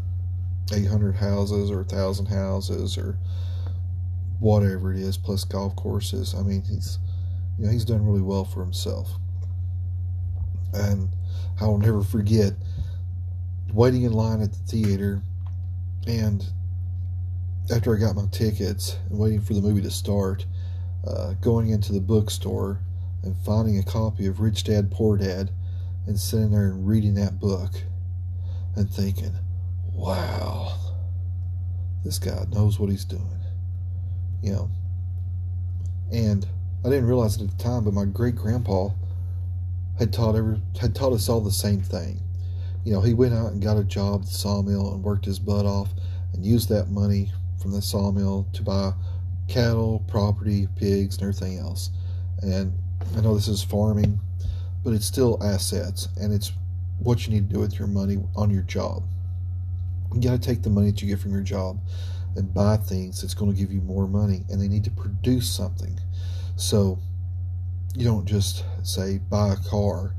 800 0.74 1.16
houses 1.16 1.70
or 1.70 1.78
1,000 1.78 2.28
houses 2.28 2.98
or 2.98 3.18
whatever 4.40 4.94
it 4.94 5.00
is, 5.00 5.18
plus 5.18 5.44
golf 5.44 5.76
courses. 5.76 6.34
I 6.34 6.42
mean, 6.42 6.64
he's, 6.64 6.98
you 7.58 7.66
know, 7.66 7.72
he's 7.72 7.86
done 7.86 8.06
really 8.06 8.22
well 8.22 8.46
for 8.46 8.64
himself. 8.64 9.10
And 10.74 11.10
I 11.60 11.66
will 11.66 11.78
never 11.78 12.04
forget 12.04 12.54
waiting 13.74 14.04
in 14.04 14.14
line 14.14 14.42
at 14.42 14.52
the 14.52 14.60
theater 14.60 15.22
and 16.08 16.46
after 17.72 17.96
I 17.96 18.00
got 18.00 18.16
my 18.16 18.26
tickets 18.32 18.98
and 19.10 19.18
waiting 19.18 19.40
for 19.40 19.54
the 19.54 19.62
movie 19.62 19.82
to 19.82 19.92
start, 19.92 20.46
uh, 21.08 21.34
going 21.42 21.70
into 21.70 21.94
the 21.94 22.02
bookstore 22.02 22.80
and 23.24 23.36
finding 23.46 23.78
a 23.78 23.84
copy 23.84 24.26
of 24.26 24.40
Rich 24.40 24.66
Dad 24.66 24.92
Poor 24.92 25.18
Dad 25.18 25.52
and 26.08 26.20
sitting 26.20 26.52
there 26.52 26.66
and 26.66 26.88
reading 26.88 27.14
that 27.16 27.40
book 27.40 27.72
and 28.76 28.90
thinking, 28.90 29.34
wow, 29.94 30.76
this 32.04 32.18
guy 32.20 32.46
knows 32.52 32.80
what 32.80 32.90
he's 32.90 33.06
doing. 33.06 33.28
You 34.42 34.54
know, 34.54 34.70
and 36.12 36.46
I 36.84 36.90
didn't 36.90 37.06
realize 37.06 37.38
it 37.38 37.44
at 37.44 37.58
the 37.58 37.64
time, 37.64 37.84
but 37.84 37.94
my 37.94 38.06
great 38.06 38.36
grandpa 38.36 38.90
had 40.00 40.12
taught 40.14 40.36
every 40.36 40.62
had 40.80 40.96
taught 40.96 41.14
us 41.14 41.30
all 41.30 41.42
the 41.42 41.52
same 41.52 41.82
thing. 41.82 42.20
You 42.84 42.94
know, 42.94 43.02
he 43.02 43.14
went 43.14 43.34
out 43.34 43.52
and 43.52 43.62
got 43.62 43.78
a 43.78 43.84
job 43.84 44.22
at 44.22 44.28
the 44.28 44.34
sawmill 44.34 44.94
and 44.94 45.04
worked 45.04 45.26
his 45.26 45.40
butt 45.40 45.66
off 45.66 45.90
and 46.34 46.44
used 46.44 46.70
that 46.70 46.90
money 46.90 47.32
from 47.62 47.72
the 47.72 47.82
sawmill 47.82 48.48
to 48.54 48.64
buy 48.64 48.94
cattle, 49.48 50.04
property, 50.08 50.68
pigs, 50.76 51.18
and 51.18 51.24
everything 51.24 51.60
else. 51.60 51.92
And 52.42 52.74
I 53.16 53.22
know 53.22 53.36
this 53.36 53.48
is 53.48 53.64
farming, 53.64 54.20
but 54.84 54.94
it's 54.94 55.06
still 55.06 55.42
assets, 55.44 56.08
and 56.20 56.34
it's 56.34 56.52
what 57.00 57.28
you 57.28 57.34
need 57.34 57.50
to 57.50 57.56
do 57.56 57.60
with 57.60 57.78
your 57.78 57.88
money 57.88 58.18
on 58.36 58.50
your 58.50 58.64
job. 58.64 59.04
You 60.14 60.22
got 60.22 60.42
to 60.42 60.48
take 60.48 60.64
the 60.64 60.70
money 60.70 60.92
that 60.92 61.02
you 61.02 61.08
get 61.08 61.20
from 61.20 61.32
your 61.32 61.42
job 61.42 61.80
and 62.36 62.54
buy 62.54 62.78
things 62.78 63.22
that's 63.22 63.34
going 63.34 63.52
to 63.52 63.58
give 63.58 63.72
you 63.72 63.82
more 63.82 64.08
money, 64.08 64.44
and 64.50 64.60
they 64.60 64.68
need 64.68 64.84
to 64.86 64.92
produce 64.92 65.50
something. 65.50 66.00
So 66.56 67.00
you 67.96 68.06
don't 68.06 68.26
just 68.26 68.64
say 68.84 69.20
buy 69.30 69.54
a 69.54 69.58
car, 69.70 70.14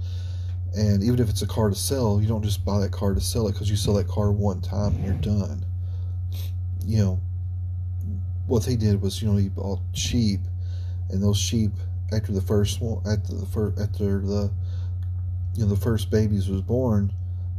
and 0.75 1.03
even 1.03 1.19
if 1.19 1.29
it's 1.29 1.43
a 1.43 1.47
car 1.47 1.69
to 1.69 1.75
sell, 1.75 2.21
you 2.21 2.29
don't 2.29 2.43
just 2.43 2.65
buy 2.65 2.81
that 2.81 2.93
car 2.93 3.15
to 3.15 3.21
sell 3.21 3.49
it 3.49 3.53
because 3.53 3.71
you 3.71 3.77
sell 3.77 3.95
that 3.95 4.09
car 4.09 4.31
one 4.33 4.61
time 4.61 4.95
and 4.95 5.05
you're 5.05 5.15
done. 5.15 5.65
You 6.85 6.99
know, 6.99 7.21
what 8.47 8.65
they 8.65 8.77
did 8.77 9.01
was, 9.01 9.23
you 9.23 9.31
know, 9.31 9.37
he 9.37 9.49
bought 9.49 9.81
sheep, 9.95 10.41
and 11.11 11.23
those 11.23 11.39
sheep 11.39 11.73
after 12.13 12.33
the 12.33 12.43
first 12.43 12.81
one, 12.81 13.03
after 13.07 13.35
the 13.35 13.47
first, 13.47 13.81
after 13.81 14.21
the, 14.21 14.51
you 15.55 15.65
know, 15.65 15.69
the 15.69 15.77
first 15.81 16.11
babies 16.11 16.49
was 16.49 16.61
born, 16.61 17.13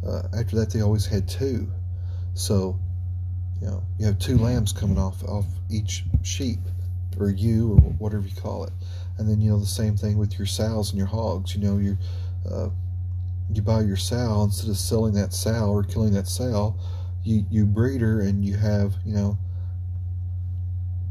uh, 0.05 0.23
after 0.37 0.55
that 0.57 0.71
they 0.71 0.81
always 0.81 1.05
had 1.05 1.27
two, 1.27 1.71
so, 2.35 2.77
you 3.61 3.67
know, 3.67 3.83
you 3.97 4.05
have 4.05 4.19
two 4.19 4.37
lambs 4.37 4.73
coming 4.73 4.97
off 4.97 5.23
off 5.23 5.45
each 5.69 6.03
sheep, 6.23 6.59
or 7.19 7.29
ewe, 7.29 7.71
or 7.71 7.91
whatever 7.99 8.27
you 8.27 8.35
call 8.35 8.65
it, 8.65 8.73
and 9.17 9.29
then 9.29 9.41
you 9.41 9.51
know 9.51 9.59
the 9.59 9.65
same 9.65 9.95
thing 9.95 10.17
with 10.17 10.37
your 10.37 10.47
sows 10.47 10.89
and 10.89 10.97
your 10.97 11.07
hogs. 11.07 11.55
You 11.55 11.61
know, 11.61 11.77
you, 11.77 11.97
uh, 12.49 12.69
you 13.51 13.61
buy 13.61 13.81
your 13.81 13.97
sow 13.97 14.43
instead 14.43 14.69
of 14.69 14.77
selling 14.77 15.13
that 15.13 15.33
sow 15.33 15.69
or 15.71 15.83
killing 15.83 16.13
that 16.13 16.27
sow, 16.27 16.75
you 17.23 17.45
you 17.49 17.65
breed 17.65 18.01
her 18.01 18.21
and 18.21 18.43
you 18.43 18.57
have 18.57 18.93
you 19.05 19.13
know 19.13 19.37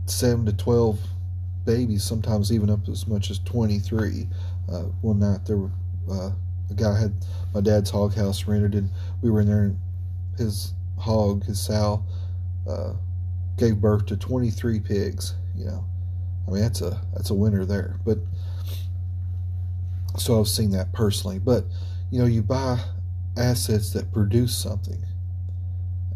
seven 0.06 0.44
to 0.46 0.52
twelve 0.52 0.98
babies, 1.64 2.02
sometimes 2.02 2.52
even 2.52 2.70
up 2.70 2.88
as 2.88 3.06
much 3.06 3.30
as 3.30 3.38
twenty 3.40 3.78
three. 3.78 4.28
Uh, 4.70 4.84
one 5.00 5.18
night 5.18 5.44
there 5.46 5.56
were 5.56 5.70
uh, 6.10 6.30
a 6.70 6.74
guy 6.74 6.98
had 6.98 7.14
my 7.54 7.60
dad's 7.60 7.90
hog 7.90 8.14
house 8.14 8.46
rented, 8.46 8.74
and 8.74 8.90
we 9.22 9.30
were 9.30 9.40
in 9.40 9.46
there, 9.46 9.64
and 9.64 9.78
his 10.36 10.74
hog, 10.98 11.44
his 11.44 11.60
sow, 11.60 12.04
uh, 12.68 12.94
gave 13.56 13.80
birth 13.80 14.06
to 14.06 14.16
twenty 14.16 14.50
three 14.50 14.80
pigs. 14.80 15.34
You 15.54 15.66
know, 15.66 15.84
I 16.46 16.50
mean 16.50 16.62
that's 16.62 16.80
a 16.80 17.00
that's 17.14 17.30
a 17.30 17.34
winner 17.34 17.64
there. 17.64 17.98
But 18.04 18.18
so 20.18 20.38
I've 20.38 20.48
seen 20.48 20.70
that 20.70 20.92
personally. 20.92 21.38
But 21.38 21.64
you 22.10 22.18
know, 22.18 22.26
you 22.26 22.42
buy 22.42 22.78
assets 23.36 23.92
that 23.92 24.12
produce 24.12 24.56
something, 24.56 25.02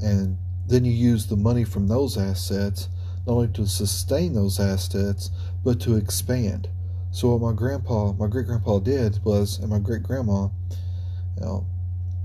and 0.01 0.37
then 0.66 0.85
you 0.85 0.93
use 0.93 1.27
the 1.27 1.37
money 1.37 1.64
from 1.64 1.89
those 1.89 2.18
assets 2.18 2.89
not 3.27 3.33
only 3.33 3.49
to 3.49 3.66
sustain 3.66 4.35
those 4.35 4.61
assets 4.61 5.31
but 5.64 5.81
to 5.81 5.97
expand. 5.97 6.68
So 7.11 7.35
what 7.35 7.51
my 7.51 7.57
grandpa, 7.57 8.12
my 8.12 8.27
great 8.27 8.47
grandpa 8.47 8.79
did 8.79 9.24
was, 9.24 9.59
and 9.59 9.70
my 9.70 9.79
great 9.79 10.03
grandma, 10.03 10.49
you 11.37 11.41
know, 11.41 11.66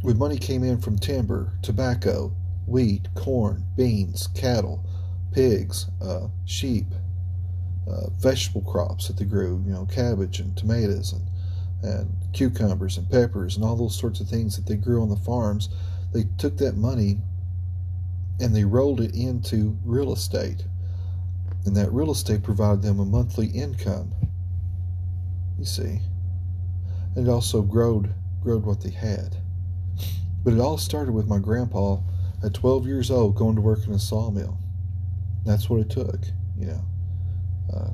when 0.02 0.18
money 0.18 0.38
came 0.38 0.64
in 0.64 0.82
from 0.82 0.98
timber, 1.00 1.54
tobacco, 1.62 2.36
wheat, 2.68 3.08
corn, 3.16 3.66
beans, 3.78 4.28
cattle, 4.36 4.84
pigs, 5.32 5.88
uh, 6.02 6.28
sheep, 6.46 6.88
uh, 7.90 8.10
vegetable 8.20 8.62
crops 8.62 9.08
that 9.08 9.18
they 9.18 9.26
grew, 9.26 9.62
you 9.66 9.72
know, 9.72 9.86
cabbage 9.86 10.40
and 10.40 10.56
tomatoes 10.56 11.14
and, 11.14 11.28
and 11.84 12.12
cucumbers 12.34 12.98
and 12.98 13.10
peppers 13.10 13.56
and 13.56 13.66
all 13.66 13.76
those 13.76 13.98
sorts 13.98 14.20
of 14.20 14.28
things 14.28 14.56
that 14.56 14.68
they 14.68 14.76
grew 14.76 15.02
on 15.02 15.10
the 15.10 15.16
farms, 15.16 15.70
they 16.14 16.26
took 16.38 16.58
that 16.58 16.78
money 16.78 17.18
and 18.40 18.56
they 18.56 18.64
rolled 18.64 19.02
it 19.02 19.16
into 19.16 19.78
real 19.84 20.14
estate. 20.14 20.64
And 21.66 21.76
that 21.76 21.92
real 21.92 22.12
estate 22.12 22.44
provided 22.44 22.82
them 22.82 23.00
a 23.00 23.06
monthly 23.06 23.48
income. 23.48 24.14
You 25.60 25.66
see. 25.66 26.00
And 27.16 27.28
it 27.28 27.32
also 27.32 27.62
growed 27.62 28.14
growed 28.42 28.66
what 28.66 28.82
they 28.82 28.90
had. 28.90 29.38
But 30.44 30.54
it 30.54 30.60
all 30.60 30.78
started 30.78 31.12
with 31.12 31.28
my 31.28 31.38
grandpa 31.38 31.98
at 32.44 32.56
12 32.56 32.88
years 32.88 33.12
old 33.12 33.36
going 33.36 33.56
to 33.56 33.62
work 33.62 33.86
in 33.86 33.94
a 33.94 34.00
sawmill. 34.00 34.58
That's 35.46 35.70
what 35.70 35.82
it 35.82 35.90
took, 35.92 36.20
you 36.58 36.66
know. 36.66 36.84
Uh, 37.74 37.92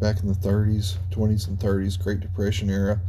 back 0.00 0.20
in 0.20 0.28
the 0.28 0.34
30s, 0.34 0.98
20s, 1.10 1.48
and 1.48 1.58
30s, 1.58 2.00
Great 2.00 2.20
Depression 2.20 2.70
era. 2.70 3.00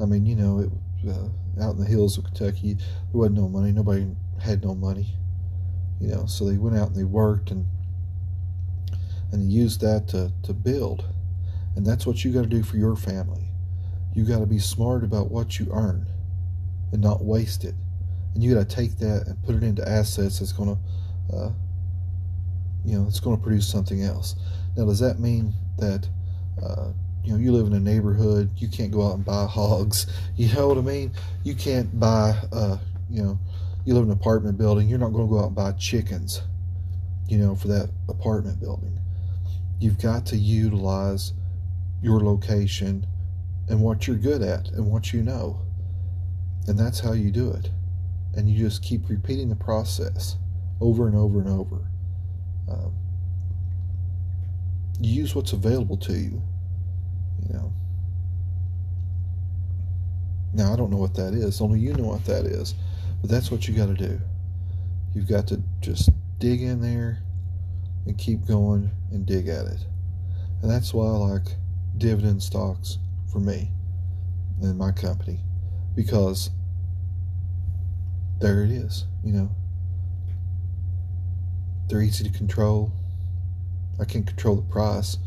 I 0.00 0.06
mean, 0.06 0.26
you 0.26 0.36
know, 0.36 0.60
it 0.60 0.70
uh, 1.08 1.28
out 1.62 1.74
in 1.74 1.80
the 1.80 1.86
hills 1.86 2.18
of 2.18 2.24
Kentucky, 2.24 2.74
there 2.74 2.84
wasn't 3.12 3.36
no 3.36 3.48
money. 3.48 3.72
Nobody 3.72 4.08
had 4.40 4.64
no 4.64 4.74
money, 4.74 5.16
you 6.00 6.08
know. 6.08 6.26
So 6.26 6.44
they 6.44 6.56
went 6.56 6.76
out 6.76 6.88
and 6.88 6.96
they 6.96 7.04
worked 7.04 7.50
and 7.50 7.66
and 9.32 9.42
they 9.42 9.52
used 9.52 9.80
that 9.80 10.08
to 10.08 10.32
to 10.44 10.52
build. 10.52 11.04
And 11.76 11.84
that's 11.84 12.06
what 12.06 12.24
you 12.24 12.32
got 12.32 12.42
to 12.42 12.48
do 12.48 12.62
for 12.62 12.76
your 12.76 12.96
family. 12.96 13.48
You 14.14 14.24
got 14.24 14.38
to 14.38 14.46
be 14.46 14.60
smart 14.60 15.02
about 15.02 15.30
what 15.30 15.58
you 15.58 15.68
earn 15.72 16.06
and 16.92 17.02
not 17.02 17.24
waste 17.24 17.64
it. 17.64 17.74
And 18.34 18.42
you 18.42 18.54
got 18.54 18.68
to 18.68 18.76
take 18.76 18.98
that 18.98 19.26
and 19.26 19.42
put 19.42 19.56
it 19.56 19.64
into 19.64 19.86
assets 19.88 20.38
that's 20.38 20.52
going 20.52 20.76
to, 20.76 21.36
uh, 21.36 21.50
you 22.84 22.98
know, 22.98 23.06
it's 23.06 23.20
going 23.20 23.36
to 23.36 23.42
produce 23.42 23.66
something 23.66 24.02
else. 24.02 24.36
Now, 24.76 24.84
does 24.84 25.00
that 25.00 25.18
mean 25.18 25.52
that 25.78 26.08
uh, 26.62 26.90
you 27.24 27.32
know, 27.32 27.38
you 27.38 27.52
live 27.52 27.66
in 27.66 27.72
a 27.72 27.80
neighborhood, 27.80 28.50
you 28.56 28.68
can't 28.68 28.90
go 28.90 29.06
out 29.06 29.14
and 29.14 29.24
buy 29.24 29.46
hogs. 29.46 30.06
You 30.36 30.52
know 30.52 30.66
what 30.66 30.78
I 30.78 30.80
mean? 30.80 31.12
You 31.44 31.54
can't 31.54 31.98
buy, 32.00 32.36
uh, 32.52 32.78
you 33.08 33.22
know, 33.22 33.38
you 33.84 33.94
live 33.94 34.02
in 34.02 34.10
an 34.10 34.16
apartment 34.16 34.58
building, 34.58 34.88
you're 34.88 34.98
not 34.98 35.12
going 35.12 35.28
to 35.28 35.32
go 35.32 35.38
out 35.38 35.46
and 35.46 35.54
buy 35.54 35.70
chickens, 35.72 36.42
you 37.28 37.38
know, 37.38 37.54
for 37.54 37.68
that 37.68 37.90
apartment 38.08 38.60
building. 38.60 38.98
You've 39.78 40.00
got 40.00 40.26
to 40.26 40.36
utilize 40.36 41.32
your 42.02 42.20
location 42.20 43.06
and 43.68 43.80
what 43.80 44.08
you're 44.08 44.16
good 44.16 44.42
at 44.42 44.68
and 44.70 44.90
what 44.90 45.12
you 45.12 45.22
know. 45.22 45.60
And 46.66 46.76
that's 46.76 46.98
how 46.98 47.12
you 47.12 47.30
do 47.30 47.52
it. 47.52 47.70
And 48.34 48.50
you 48.50 48.58
just 48.58 48.82
keep 48.82 49.08
repeating 49.08 49.48
the 49.48 49.56
process 49.56 50.36
over 50.80 51.06
and 51.06 51.16
over 51.16 51.40
and 51.40 51.48
over. 51.48 51.88
Um, 52.68 52.94
use 55.00 55.34
what's 55.34 55.52
available 55.52 55.96
to 55.98 56.12
you. 56.12 56.42
You 57.46 57.54
know. 57.54 57.72
Now 60.54 60.72
I 60.72 60.76
don't 60.76 60.90
know 60.90 60.98
what 60.98 61.14
that 61.14 61.34
is. 61.34 61.60
Only 61.60 61.80
you 61.80 61.92
know 61.94 62.04
what 62.04 62.24
that 62.26 62.46
is. 62.46 62.74
But 63.20 63.30
that's 63.30 63.50
what 63.50 63.66
you 63.66 63.74
got 63.74 63.86
to 63.86 63.94
do. 63.94 64.20
You've 65.14 65.28
got 65.28 65.46
to 65.48 65.62
just 65.80 66.10
dig 66.38 66.62
in 66.62 66.80
there 66.80 67.22
and 68.06 68.16
keep 68.18 68.46
going 68.46 68.90
and 69.10 69.26
dig 69.26 69.48
at 69.48 69.66
it. 69.66 69.80
And 70.62 70.70
that's 70.70 70.94
why 70.94 71.06
I 71.06 71.16
like 71.16 71.46
dividend 71.98 72.42
stocks 72.42 72.98
for 73.30 73.38
me 73.38 73.70
and 74.62 74.78
my 74.78 74.92
company 74.92 75.40
because 75.94 76.50
there 78.40 78.62
it 78.64 78.70
is, 78.70 79.06
you 79.22 79.32
know. 79.32 79.50
They're 81.88 82.02
easy 82.02 82.24
to 82.24 82.30
control. 82.30 82.92
I 84.00 84.04
can't 84.04 84.26
control 84.26 84.56
the 84.56 84.62
price, 84.62 85.18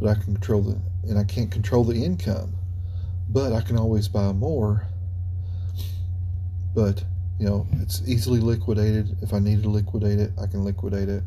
but 0.00 0.08
I 0.08 0.14
can 0.14 0.34
control 0.34 0.62
the 0.62 0.78
and 1.08 1.18
I 1.18 1.24
can't 1.24 1.50
control 1.50 1.84
the 1.84 2.04
income. 2.04 2.52
But 3.28 3.52
I 3.52 3.60
can 3.60 3.76
always 3.78 4.08
buy 4.08 4.32
more. 4.32 4.86
But, 6.74 7.02
you 7.38 7.46
know, 7.46 7.66
it's 7.80 8.02
easily 8.06 8.40
liquidated. 8.40 9.16
If 9.22 9.32
I 9.32 9.38
need 9.38 9.62
to 9.62 9.68
liquidate 9.68 10.18
it, 10.18 10.32
I 10.40 10.46
can 10.46 10.64
liquidate 10.64 11.08
it. 11.08 11.22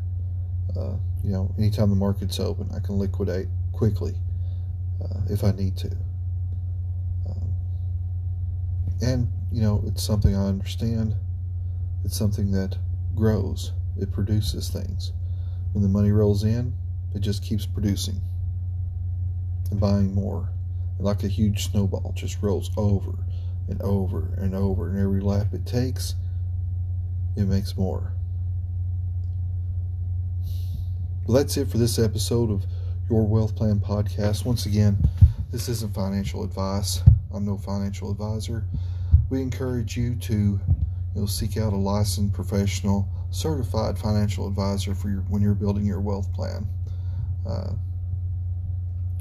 Uh, 0.76 0.94
you 1.24 1.32
know, 1.32 1.52
anytime 1.58 1.90
the 1.90 1.96
market's 1.96 2.38
open, 2.38 2.70
I 2.74 2.80
can 2.80 2.98
liquidate 2.98 3.48
quickly 3.72 4.14
uh, 5.02 5.20
if 5.28 5.44
I 5.44 5.52
need 5.52 5.76
to. 5.78 5.90
Um, 7.28 7.52
and, 9.02 9.28
you 9.50 9.62
know, 9.62 9.82
it's 9.86 10.02
something 10.02 10.36
I 10.36 10.46
understand. 10.46 11.14
It's 12.04 12.16
something 12.16 12.52
that 12.52 12.76
grows, 13.14 13.72
it 14.00 14.12
produces 14.12 14.70
things. 14.70 15.12
When 15.72 15.82
the 15.82 15.88
money 15.88 16.10
rolls 16.10 16.44
in, 16.44 16.72
it 17.14 17.20
just 17.20 17.42
keeps 17.42 17.66
producing 17.66 18.20
and 19.70 19.80
buying 19.80 20.14
more. 20.14 20.48
And 20.96 21.06
like 21.06 21.22
a 21.22 21.28
huge 21.28 21.70
snowball, 21.70 22.12
just 22.16 22.42
rolls 22.42 22.70
over 22.76 23.12
and 23.68 23.80
over 23.82 24.34
and 24.36 24.54
over. 24.54 24.88
And 24.88 24.98
every 24.98 25.20
lap 25.20 25.48
it 25.52 25.66
takes, 25.66 26.14
it 27.36 27.44
makes 27.44 27.76
more. 27.76 28.12
Well, 31.26 31.36
that's 31.36 31.56
it 31.56 31.70
for 31.70 31.78
this 31.78 31.98
episode 31.98 32.50
of 32.50 32.64
Your 33.08 33.26
Wealth 33.26 33.54
Plan 33.54 33.78
Podcast. 33.78 34.44
Once 34.44 34.66
again, 34.66 34.98
this 35.52 35.68
isn't 35.68 35.94
financial 35.94 36.42
advice. 36.42 37.02
I'm 37.32 37.44
no 37.44 37.56
financial 37.56 38.10
advisor. 38.10 38.64
We 39.30 39.40
encourage 39.40 39.96
you 39.96 40.16
to 40.16 40.34
you 40.34 40.60
know, 41.14 41.26
seek 41.26 41.56
out 41.56 41.72
a 41.72 41.76
licensed 41.76 42.32
professional 42.32 43.08
certified 43.30 43.98
financial 43.98 44.46
advisor 44.46 44.94
for 44.94 45.08
your 45.08 45.20
when 45.22 45.42
you're 45.42 45.54
building 45.54 45.84
your 45.84 46.00
wealth 46.00 46.32
plan. 46.32 46.66
Uh, 47.48 47.72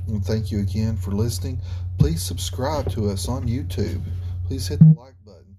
and 0.07 0.25
thank 0.25 0.51
you 0.51 0.59
again 0.59 0.97
for 0.97 1.11
listening. 1.11 1.59
Please 1.97 2.21
subscribe 2.21 2.89
to 2.91 3.09
us 3.09 3.27
on 3.27 3.47
YouTube. 3.47 4.01
Please 4.47 4.67
hit 4.67 4.79
the 4.79 4.85
like 4.97 5.13
button. 5.25 5.55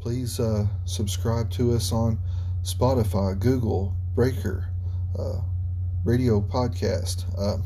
Please 0.00 0.40
uh, 0.40 0.66
subscribe 0.84 1.50
to 1.52 1.72
us 1.72 1.92
on 1.92 2.18
Spotify, 2.62 3.38
Google, 3.38 3.96
Breaker, 4.14 4.66
uh, 5.18 5.40
Radio 6.04 6.40
Podcast, 6.40 7.24
uh, 7.38 7.58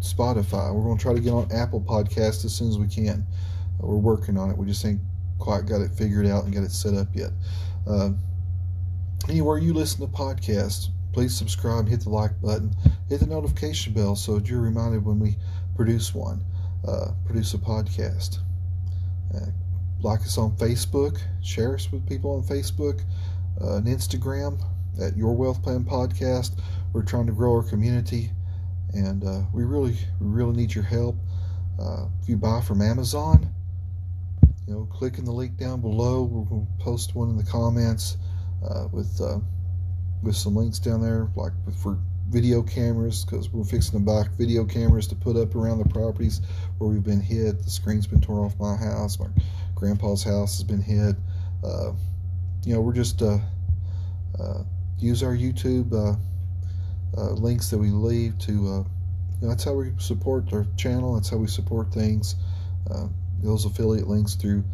Spotify. 0.00 0.74
We're 0.74 0.84
going 0.84 0.96
to 0.96 1.02
try 1.02 1.14
to 1.14 1.20
get 1.20 1.32
on 1.32 1.50
Apple 1.52 1.80
Podcast 1.80 2.44
as 2.44 2.54
soon 2.54 2.68
as 2.68 2.78
we 2.78 2.88
can. 2.88 3.26
Uh, 3.82 3.86
we're 3.86 3.96
working 3.96 4.38
on 4.38 4.50
it. 4.50 4.56
We 4.56 4.66
just 4.66 4.84
ain't 4.84 5.00
quite 5.38 5.66
got 5.66 5.80
it 5.80 5.90
figured 5.90 6.26
out 6.26 6.44
and 6.44 6.54
got 6.54 6.62
it 6.62 6.70
set 6.70 6.94
up 6.94 7.08
yet. 7.14 7.30
Uh, 7.86 8.10
anywhere 9.28 9.58
you 9.58 9.72
listen 9.74 10.00
to 10.00 10.06
podcasts, 10.06 10.88
please 11.12 11.34
subscribe, 11.36 11.88
hit 11.88 12.00
the 12.00 12.10
like 12.10 12.40
button, 12.40 12.74
hit 13.08 13.20
the 13.20 13.26
notification 13.26 13.92
bell 13.92 14.16
so 14.16 14.38
you're 14.38 14.60
reminded 14.60 15.04
when 15.04 15.18
we 15.18 15.36
produce 15.76 16.14
one, 16.14 16.44
uh, 16.86 17.12
produce 17.24 17.54
a 17.54 17.58
podcast. 17.58 18.38
Uh, 19.34 19.46
like 20.00 20.20
us 20.20 20.36
on 20.38 20.52
Facebook, 20.56 21.18
share 21.42 21.74
us 21.74 21.90
with 21.90 22.06
people 22.06 22.32
on 22.32 22.42
Facebook, 22.42 23.00
uh, 23.60 23.76
and 23.76 23.86
Instagram 23.86 24.60
at 25.00 25.16
Your 25.16 25.34
Wealth 25.34 25.62
Plan 25.62 25.84
Podcast. 25.84 26.58
We're 26.92 27.02
trying 27.04 27.26
to 27.26 27.32
grow 27.32 27.54
our 27.54 27.62
community, 27.62 28.30
and 28.92 29.24
uh, 29.24 29.42
we 29.52 29.64
really, 29.64 29.96
we 30.20 30.26
really 30.26 30.54
need 30.54 30.74
your 30.74 30.84
help. 30.84 31.16
Uh, 31.80 32.06
if 32.22 32.28
you 32.28 32.36
buy 32.36 32.60
from 32.60 32.82
Amazon, 32.82 33.53
you 34.66 34.74
know, 34.74 34.86
click 34.86 35.18
in 35.18 35.24
the 35.24 35.32
link 35.32 35.56
down 35.56 35.80
below. 35.80 36.26
To 36.26 36.66
post 36.82 37.14
one 37.14 37.30
in 37.30 37.36
the 37.36 37.44
comments 37.44 38.16
uh, 38.66 38.88
with 38.90 39.20
uh, 39.20 39.38
with 40.22 40.36
some 40.36 40.56
links 40.56 40.78
down 40.78 41.02
there, 41.02 41.28
like 41.36 41.52
for 41.82 41.98
video 42.28 42.62
cameras, 42.62 43.24
because 43.24 43.50
we're 43.50 43.64
fixing 43.64 43.98
to 43.98 44.04
buy 44.04 44.24
video 44.38 44.64
cameras 44.64 45.06
to 45.08 45.14
put 45.14 45.36
up 45.36 45.54
around 45.54 45.78
the 45.78 45.88
properties 45.88 46.40
where 46.78 46.88
we've 46.90 47.04
been 47.04 47.20
hit. 47.20 47.62
The 47.62 47.70
screen's 47.70 48.06
been 48.06 48.20
torn 48.20 48.44
off 48.44 48.58
my 48.58 48.76
house. 48.76 49.18
My 49.18 49.28
grandpa's 49.74 50.22
house 50.22 50.56
has 50.56 50.64
been 50.64 50.82
hit. 50.82 51.16
Uh, 51.62 51.92
you 52.64 52.74
know, 52.74 52.80
we're 52.80 52.94
just 52.94 53.20
uh, 53.20 53.38
uh, 54.40 54.62
use 54.98 55.22
our 55.22 55.36
YouTube 55.36 55.92
uh, 55.92 57.30
links 57.32 57.68
that 57.70 57.78
we 57.78 57.90
leave 57.90 58.38
to. 58.38 58.52
You 58.52 58.86
know, 59.42 59.48
that's 59.48 59.64
how 59.64 59.74
we 59.74 59.92
support 59.98 60.50
our 60.54 60.66
channel. 60.76 61.14
That's 61.14 61.28
how 61.28 61.36
we 61.36 61.48
support 61.48 61.92
things. 61.92 62.36
Those 63.44 63.64
affiliate 63.66 64.08
links 64.08 64.34
through 64.34 64.64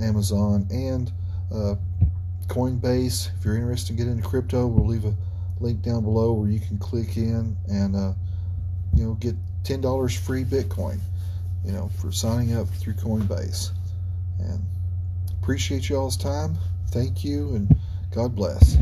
Amazon 0.00 0.66
and 0.70 1.10
uh, 1.52 1.74
Coinbase. 2.46 3.30
If 3.38 3.44
you're 3.44 3.56
interested 3.56 3.90
in 3.92 3.96
getting 3.96 4.12
into 4.18 4.28
crypto, 4.28 4.66
we'll 4.66 4.86
leave 4.86 5.04
a 5.04 5.14
link 5.60 5.82
down 5.82 6.02
below 6.04 6.32
where 6.32 6.50
you 6.50 6.60
can 6.60 6.78
click 6.78 7.16
in 7.16 7.56
and 7.68 7.96
uh, 7.96 8.12
you 8.94 9.04
know 9.04 9.14
get 9.14 9.34
ten 9.64 9.80
dollars 9.80 10.14
free 10.16 10.44
Bitcoin. 10.44 10.98
You 11.64 11.72
know 11.72 11.90
for 12.00 12.12
signing 12.12 12.54
up 12.54 12.68
through 12.68 12.94
Coinbase. 12.94 13.70
And 14.38 14.64
appreciate 15.42 15.88
y'all's 15.88 16.16
time. 16.16 16.56
Thank 16.90 17.24
you 17.24 17.54
and 17.54 17.74
God 18.14 18.34
bless. 18.34 18.76